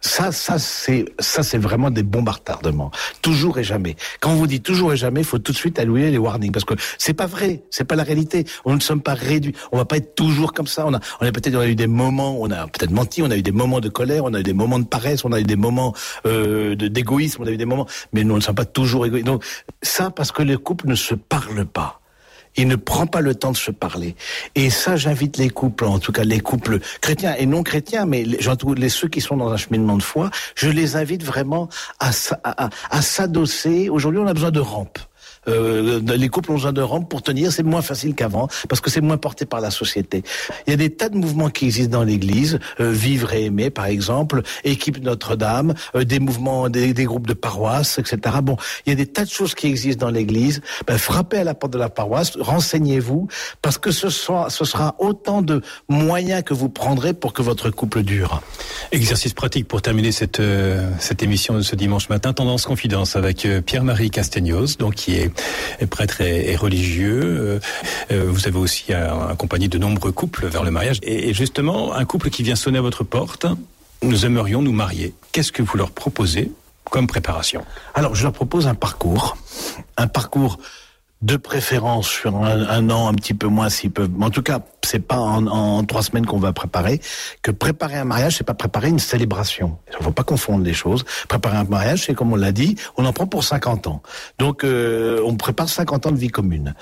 Ça, 0.01 0.33
ça, 0.33 0.59
c'est, 0.59 1.07
ça, 1.19 1.43
c'est 1.43 1.57
vraiment 1.57 1.91
des 1.91 2.03
bombardements. 2.03 2.91
Toujours 3.23 3.59
et 3.59 3.65
jamais. 3.65 3.97
Quand 4.21 4.33
on 4.33 4.35
vous 4.35 4.47
dit 4.47 4.61
toujours 4.61 4.93
et 4.93 4.99
jamais, 4.99 5.21
il 5.21 5.27
faut 5.27 5.39
tout 5.39 5.53
de 5.53 5.57
suite 5.57 5.79
allouer 5.79 6.11
les 6.11 6.19
warnings 6.19 6.53
parce 6.53 6.67
que 6.67 6.75
c'est 6.99 7.15
pas 7.15 7.27
vrai, 7.27 7.63
c'est 7.71 7.85
pas 7.85 7.97
la 7.97 8.03
réalité. 8.03 8.45
On 8.67 8.75
ne 8.75 8.81
sommes 8.81 9.01
pas 9.01 9.15
réduits. 9.15 9.55
On 9.73 9.79
va 9.79 9.87
pas 9.87 9.97
être 9.97 10.15
toujours 10.15 10.53
comme 10.53 10.67
ça. 10.67 10.87
On 10.87 10.93
a, 10.93 11.01
on 11.21 11.27
a 11.27 11.33
peut-être, 11.33 11.55
on 11.55 11.61
a 11.61 11.67
eu 11.67 11.75
des 11.75 11.87
moments, 11.87 12.37
on 12.39 12.51
a 12.51 12.67
peut-être 12.67 12.91
menti, 12.91 13.23
on 13.23 13.31
a 13.31 13.37
eu 13.37 13.43
des 13.43 13.53
moments 13.53 13.81
de 13.81 13.89
colère, 13.89 14.25
on 14.25 14.35
a 14.35 14.41
eu 14.41 14.43
des 14.43 14.53
moments 14.53 14.79
de 14.79 14.85
paresse, 14.85 15.25
on 15.25 15.33
a 15.33 15.41
eu 15.41 15.45
des 15.45 15.57
moments 15.57 15.95
euh, 16.27 16.75
d'égoïsme, 16.77 17.43
on 17.43 17.47
a 17.47 17.51
eu 17.51 17.57
des 17.57 17.65
moments, 17.65 17.87
mais 18.13 18.25
nous 18.25 18.35
ne 18.35 18.41
sommes 18.41 18.55
pas 18.55 18.67
toujours 18.67 19.07
égoïstes. 19.07 19.27
Donc 19.27 19.43
ça, 19.83 20.11
parce 20.11 20.33
que 20.33 20.43
les 20.43 20.57
couples 20.57 20.87
ne 20.87 20.97
se 20.97 21.15
parlent 21.15 21.65
pas 21.65 22.03
il 22.57 22.69
ne 22.69 22.77
prend 22.77 23.07
pas 23.07 23.21
le 23.21 23.35
temps 23.35 23.53
de 23.53 23.57
se 23.57 23.71
parler. 23.71 24.17
Et 24.55 24.71
ça, 24.71 24.97
j'invite 24.97 25.37
les 25.37 25.51
couples, 25.51 25.85
en 25.85 25.99
tout 25.99 26.13
cas 26.13 26.25
les 26.25 26.41
couples 26.41 26.79
chrétiens 27.01 27.35
et 27.37 27.47
non 27.47 27.63
chrétiens, 27.63 28.07
mais 28.07 28.25
les 28.25 28.89
ceux 28.89 29.09
qui 29.09 29.21
sont 29.21 29.37
dans 29.37 29.51
un 29.51 29.57
cheminement 29.57 29.97
de 29.97 30.03
foi, 30.03 30.31
je 30.55 30.69
les 30.69 30.97
invite 30.97 31.25
vraiment 31.25 31.69
à, 32.01 32.11
à, 32.45 32.71
à 32.91 33.03
s'adosser. 33.03 33.89
Aujourd'hui, 33.89 34.21
on 34.21 34.27
a 34.27 34.35
besoin 34.35 34.51
de 34.51 34.61
rampes. 34.61 34.99
Euh, 35.49 36.01
les 36.01 36.29
couples 36.29 36.51
ont 36.51 36.55
besoin 36.55 36.73
de 36.73 36.83
rampes 36.83 37.09
pour 37.09 37.23
tenir. 37.23 37.53
C'est 37.53 37.63
moins 37.63 37.83
facile 37.83 38.15
qu'avant 38.15 38.49
parce 38.69 38.81
que 38.81 38.91
c'est 38.91 39.01
moins 39.01 39.17
porté 39.17 39.47
par 39.47 39.61
la 39.61 39.71
société. 39.71 40.23
Il 40.67 40.71
y 40.71 40.75
a 40.75 40.77
des 40.77 40.91
tas 40.91 41.09
de 41.09 41.17
mouvements 41.17 41.51
qui 41.51 41.67
existent 41.67 41.99
dans 41.99 42.05
l'Église, 42.05 42.59
euh, 42.81 42.91
Vivre 42.91 43.33
et 43.33 43.45
aimer 43.45 43.71
par 43.71 43.87
exemple, 43.87 44.43
Équipe 44.65 45.03
Notre-Dame, 45.03 45.75
euh, 45.95 46.05
des 46.05 46.19
mouvements, 46.19 46.69
des, 46.69 46.95
des, 46.95 47.05
groupes 47.05 47.27
de 47.27 47.35
paroisses, 47.35 47.99
etc. 47.99 48.37
Bon, 48.43 48.57
il 48.87 48.91
y 48.91 48.93
a 48.93 48.97
des 48.97 49.07
tas 49.07 49.25
de 49.25 49.31
choses 49.31 49.55
qui 49.55 49.67
existent 49.67 50.07
dans 50.07 50.13
l'Église. 50.13 50.61
Ben, 50.87 50.99
frappez 50.99 51.39
à 51.39 51.45
la 51.45 51.55
porte 51.55 51.73
de 51.73 51.79
la 51.79 51.89
paroisse, 51.89 52.37
renseignez-vous 52.39 53.29
parce 53.63 53.79
que 53.79 53.91
ce 53.91 54.09
sera, 54.09 54.51
ce 54.51 54.65
sera 54.65 54.95
autant 54.99 55.43
de 55.43 55.63
moyens 55.89 56.43
que 56.43 56.55
vous 56.55 56.69
prendrez 56.69 57.15
pour 57.15 57.33
que 57.33 57.43
votre 57.43 57.71
couple 57.71 58.03
dure. 58.03 58.43
Exercice 58.93 59.35
pratique 59.35 59.69
pour 59.69 59.83
terminer 59.83 60.13
cette 60.13 60.41
cette 60.99 61.23
émission 61.23 61.55
de 61.55 61.63
ce 61.63 61.77
dimanche 61.77 62.09
matin. 62.09 62.33
Tendance 62.33 62.67
confidence 62.67 63.17
avec 63.17 63.47
Pierre-Marie 63.67 64.11
Castegnos, 64.11 64.77
donc 64.79 64.95
qui 64.95 65.17
est 65.17 65.34
prêtre 65.91 66.21
et, 66.21 66.57
religieux. 66.57 67.23
Euh, 67.23 67.61
euh, 68.11 68.25
vous 68.29 68.47
avez 68.47 68.59
aussi 68.59 68.93
accompagné 68.93 69.69
de 69.69 69.79
nombreux 69.79 70.13
couples 70.13 70.47
vers 70.47 70.65
le 70.65 70.71
mariage. 70.71 70.99
Et 71.03 71.35
justement, 71.35 71.95
un 71.95 72.05
couple 72.05 72.31
qui 72.31 72.43
vient 72.43 72.57
sonner 72.57 72.79
à 72.79 72.83
votre 72.83 73.05
porte, 73.05 73.47
nous 74.03 74.27
aimerions 74.27 74.63
nous 74.63 74.73
marier. 74.73 75.15
Qu'est-ce 75.33 75.53
que 75.53 75.63
vous 75.63 75.77
leur 75.77 75.91
proposez 75.91 76.53
comme 76.85 77.07
préparation? 77.07 77.65
Alors, 77.95 78.15
je 78.15 78.23
leur 78.23 78.33
propose 78.33 78.67
un 78.67 78.75
parcours. 78.75 79.37
Un 79.97 80.07
parcours 80.07 80.59
de 81.23 81.37
préférence 81.37 82.09
sur 82.09 82.37
un, 82.37 82.91
an, 82.91 83.09
un 83.09 83.15
petit 83.15 83.33
peu 83.33 83.47
moins 83.47 83.71
s'ils 83.71 83.91
peuvent. 83.91 84.11
En 84.21 84.29
tout 84.31 84.43
cas, 84.43 84.61
c'est 84.85 85.01
pas 85.01 85.19
en, 85.19 85.85
trois 85.85 86.03
semaines 86.03 86.27
qu'on 86.27 86.39
va 86.39 86.53
préparer. 86.53 87.01
Que 87.43 87.51
préparer 87.51 87.97
un 87.97 88.05
mariage, 88.05 88.37
c'est 88.37 88.45
pas 88.45 88.55
préparer 88.55 88.89
une 88.89 88.99
célébration. 88.99 89.79
Il 89.99 90.05
faut 90.05 90.13
pas 90.13 90.23
confondre 90.23 90.65
les 90.65 90.75
choses. 90.75 91.05
Préparer 91.29 91.57
un 91.57 91.65
mariage, 91.65 92.05
c'est 92.07 92.15
comme 92.15 92.33
on 92.33 92.37
l'a 92.37 92.53
dit, 92.53 92.77
on 92.97 93.05
en 93.05 93.13
prend 93.13 93.27
pour 93.27 93.45
50 93.45 93.87
ans. 93.87 94.03
Donc, 94.39 94.65
euh, 94.65 95.21
on 95.25 95.37
prépare 95.37 95.69
50 95.69 96.07
ans 96.07 96.13
de 96.13 96.17
vie 96.17 96.29
commune. 96.29 96.75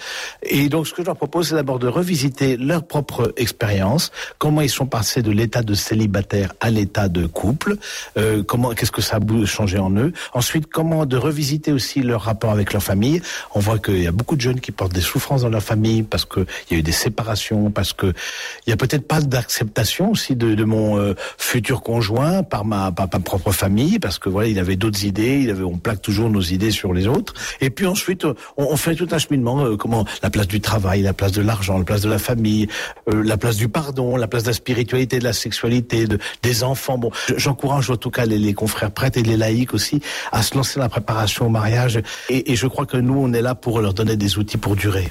Et 0.42 0.68
donc, 0.68 0.86
ce 0.86 0.92
que 0.92 1.02
je 1.02 1.06
leur 1.06 1.16
propose, 1.16 1.48
c'est 1.48 1.54
d'abord 1.54 1.78
de 1.78 1.88
revisiter 1.88 2.56
leur 2.56 2.84
propre 2.84 3.32
expérience, 3.36 4.10
comment 4.38 4.60
ils 4.60 4.70
sont 4.70 4.86
passés 4.86 5.22
de 5.22 5.30
l'état 5.30 5.62
de 5.62 5.74
célibataire 5.74 6.52
à 6.60 6.70
l'état 6.70 7.08
de 7.08 7.26
couple, 7.26 7.76
euh, 8.16 8.42
comment, 8.42 8.70
qu'est-ce 8.70 8.92
que 8.92 9.02
ça 9.02 9.16
a 9.16 9.46
changé 9.46 9.78
en 9.78 9.90
eux. 9.96 10.12
Ensuite, 10.34 10.66
comment 10.66 11.06
de 11.06 11.16
revisiter 11.16 11.72
aussi 11.72 12.02
leur 12.02 12.22
rapport 12.22 12.50
avec 12.50 12.72
leur 12.72 12.82
famille. 12.82 13.22
On 13.54 13.60
voit 13.60 13.78
qu'il 13.78 14.02
y 14.02 14.06
a 14.06 14.12
beaucoup 14.12 14.36
de 14.36 14.40
jeunes 14.40 14.60
qui 14.60 14.72
portent 14.72 14.92
des 14.92 15.00
souffrances 15.00 15.42
dans 15.42 15.48
leur 15.48 15.62
famille 15.62 16.02
parce 16.02 16.24
qu'il 16.24 16.46
y 16.70 16.74
a 16.74 16.78
eu 16.78 16.82
des 16.82 16.92
séparations, 16.92 17.70
parce 17.70 17.91
que 17.94 18.12
il 18.66 18.70
y 18.70 18.72
a 18.72 18.76
peut-être 18.76 19.06
pas 19.06 19.20
d'acceptation 19.20 20.10
aussi 20.10 20.36
de, 20.36 20.54
de 20.54 20.64
mon 20.64 20.98
euh, 20.98 21.14
futur 21.38 21.82
conjoint 21.82 22.42
par 22.42 22.64
ma, 22.64 22.92
par 22.92 23.08
ma 23.12 23.20
propre 23.20 23.52
famille, 23.52 23.98
parce 23.98 24.18
que 24.18 24.28
voilà, 24.28 24.48
il 24.48 24.58
avait 24.58 24.76
d'autres 24.76 25.04
idées, 25.04 25.40
il 25.42 25.50
avait, 25.50 25.62
on 25.62 25.78
plaque 25.78 26.02
toujours 26.02 26.30
nos 26.30 26.40
idées 26.40 26.70
sur 26.70 26.92
les 26.92 27.06
autres. 27.06 27.34
Et 27.60 27.70
puis 27.70 27.86
ensuite, 27.86 28.24
on, 28.24 28.34
on 28.56 28.76
fait 28.76 28.94
tout 28.94 29.08
un 29.10 29.18
cheminement, 29.18 29.64
euh, 29.64 29.76
comment 29.76 30.04
la 30.22 30.30
place 30.30 30.48
du 30.48 30.60
travail, 30.60 31.02
la 31.02 31.12
place 31.12 31.32
de 31.32 31.42
l'argent, 31.42 31.78
la 31.78 31.84
place 31.84 32.02
de 32.02 32.10
la 32.10 32.18
famille, 32.18 32.68
euh, 33.08 33.22
la 33.22 33.36
place 33.36 33.56
du 33.56 33.68
pardon, 33.68 34.16
la 34.16 34.28
place 34.28 34.44
de 34.44 34.48
la 34.48 34.54
spiritualité, 34.54 35.18
de 35.18 35.24
la 35.24 35.32
sexualité, 35.32 36.06
de, 36.06 36.18
des 36.42 36.64
enfants. 36.64 36.98
Bon, 36.98 37.10
j'encourage 37.36 37.90
en 37.90 37.96
tout 37.96 38.10
cas 38.10 38.26
les, 38.26 38.38
les, 38.38 38.54
confrères 38.54 38.90
prêtres 38.90 39.18
et 39.18 39.22
les 39.22 39.36
laïcs 39.36 39.74
aussi 39.74 40.00
à 40.30 40.42
se 40.42 40.54
lancer 40.54 40.78
dans 40.78 40.84
la 40.84 40.88
préparation 40.88 41.46
au 41.46 41.50
mariage. 41.50 42.00
Et, 42.28 42.52
et 42.52 42.56
je 42.56 42.66
crois 42.66 42.86
que 42.86 42.96
nous, 42.96 43.18
on 43.18 43.32
est 43.32 43.42
là 43.42 43.54
pour 43.54 43.80
leur 43.80 43.94
donner 43.94 44.16
des 44.16 44.38
outils 44.38 44.58
pour 44.58 44.76
durer. 44.76 45.08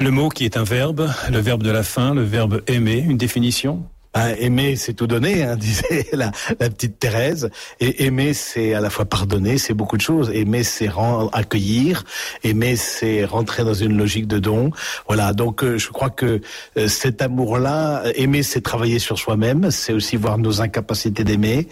Le 0.00 0.10
mot 0.10 0.30
qui 0.30 0.44
est 0.44 0.56
un 0.56 0.64
verbe, 0.64 1.10
le 1.30 1.38
verbe 1.38 1.62
de 1.62 1.70
la 1.70 1.82
fin, 1.82 2.14
le 2.14 2.22
verbe 2.22 2.62
aimer, 2.66 2.98
une 2.98 3.18
définition 3.18 3.84
bah, 4.14 4.30
aimer, 4.38 4.76
c'est 4.76 4.92
tout 4.92 5.06
donner, 5.06 5.42
hein, 5.42 5.56
disait 5.60 6.06
la, 6.12 6.30
la, 6.60 6.68
petite 6.70 6.98
Thérèse. 6.98 7.50
Et 7.80 8.04
aimer, 8.04 8.34
c'est 8.34 8.74
à 8.74 8.80
la 8.80 8.90
fois 8.90 9.04
pardonner, 9.04 9.58
c'est 9.58 9.74
beaucoup 9.74 9.96
de 9.96 10.02
choses. 10.02 10.30
Aimer, 10.34 10.62
c'est 10.64 10.90
accueillir. 11.32 12.04
Aimer, 12.44 12.76
c'est 12.76 13.24
rentrer 13.24 13.64
dans 13.64 13.74
une 13.74 13.96
logique 13.96 14.26
de 14.26 14.38
don. 14.38 14.70
Voilà. 15.06 15.32
Donc, 15.32 15.64
euh, 15.64 15.78
je 15.78 15.88
crois 15.88 16.10
que 16.10 16.40
euh, 16.76 16.88
cet 16.88 17.22
amour-là, 17.22 18.02
aimer, 18.16 18.42
c'est 18.42 18.60
travailler 18.60 18.98
sur 18.98 19.18
soi-même. 19.18 19.70
C'est 19.70 19.92
aussi 19.92 20.16
voir 20.16 20.38
nos 20.38 20.60
incapacités 20.60 21.24
d'aimer. 21.24 21.68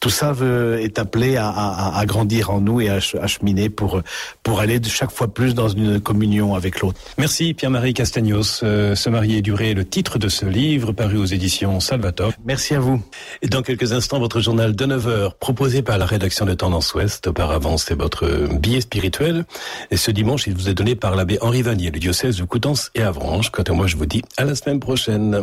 Tout 0.00 0.10
ça 0.10 0.32
veut, 0.32 0.80
est 0.80 0.98
appelé 0.98 1.36
à, 1.36 1.48
à, 1.48 1.98
à, 1.98 2.06
grandir 2.06 2.50
en 2.50 2.60
nous 2.60 2.80
et 2.80 2.88
à, 2.88 2.96
à, 2.96 3.26
cheminer 3.26 3.70
pour 3.70 4.02
pour 4.42 4.60
aller 4.60 4.80
de 4.80 4.88
chaque 4.88 5.10
fois 5.10 5.32
plus 5.32 5.54
dans 5.54 5.68
une 5.68 6.00
communion 6.00 6.54
avec 6.54 6.80
l'autre. 6.80 7.00
Merci 7.18 7.54
Pierre-Marie 7.54 7.94
Castagnos. 7.94 8.60
Euh, 8.62 8.94
se 8.94 9.08
marier 9.08 9.38
et 9.38 9.42
durer, 9.42 9.74
le 9.74 9.84
titre 9.84 10.18
de 10.18 10.28
ce 10.28 10.44
livre 10.44 10.92
paru 10.92 11.16
aux 11.16 11.24
éditions 11.24 11.80
Salvatore. 11.84 12.32
Merci 12.44 12.74
à 12.74 12.80
vous. 12.80 13.00
Et 13.42 13.48
dans 13.48 13.62
quelques 13.62 13.92
instants, 13.92 14.18
votre 14.18 14.40
journal 14.40 14.74
de 14.74 14.84
9 14.84 15.08
heures, 15.08 15.34
proposé 15.36 15.82
par 15.82 15.98
la 15.98 16.06
rédaction 16.06 16.46
de 16.46 16.54
Tendance 16.54 16.94
Ouest. 16.94 17.26
Auparavant, 17.26 17.76
c'est 17.76 17.94
votre 17.94 18.48
billet 18.58 18.80
spirituel. 18.80 19.44
Et 19.90 19.96
ce 19.96 20.10
dimanche, 20.10 20.46
il 20.46 20.54
vous 20.54 20.68
est 20.68 20.74
donné 20.74 20.94
par 20.94 21.14
l'abbé 21.14 21.38
Henri 21.40 21.62
Vanier, 21.62 21.90
le 21.90 21.98
diocèse 21.98 22.36
de 22.36 22.44
Coutances 22.44 22.90
et 22.94 23.02
Avranches. 23.02 23.50
Quant 23.50 23.62
à 23.62 23.72
moi, 23.72 23.86
je 23.86 23.96
vous 23.96 24.06
dis 24.06 24.22
à 24.36 24.44
la 24.44 24.54
semaine 24.54 24.80
prochaine. 24.80 25.40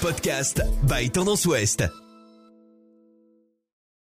Podcast 0.00 0.62
by 0.84 1.10
Tendance 1.10 1.44
Ouest. 1.46 1.84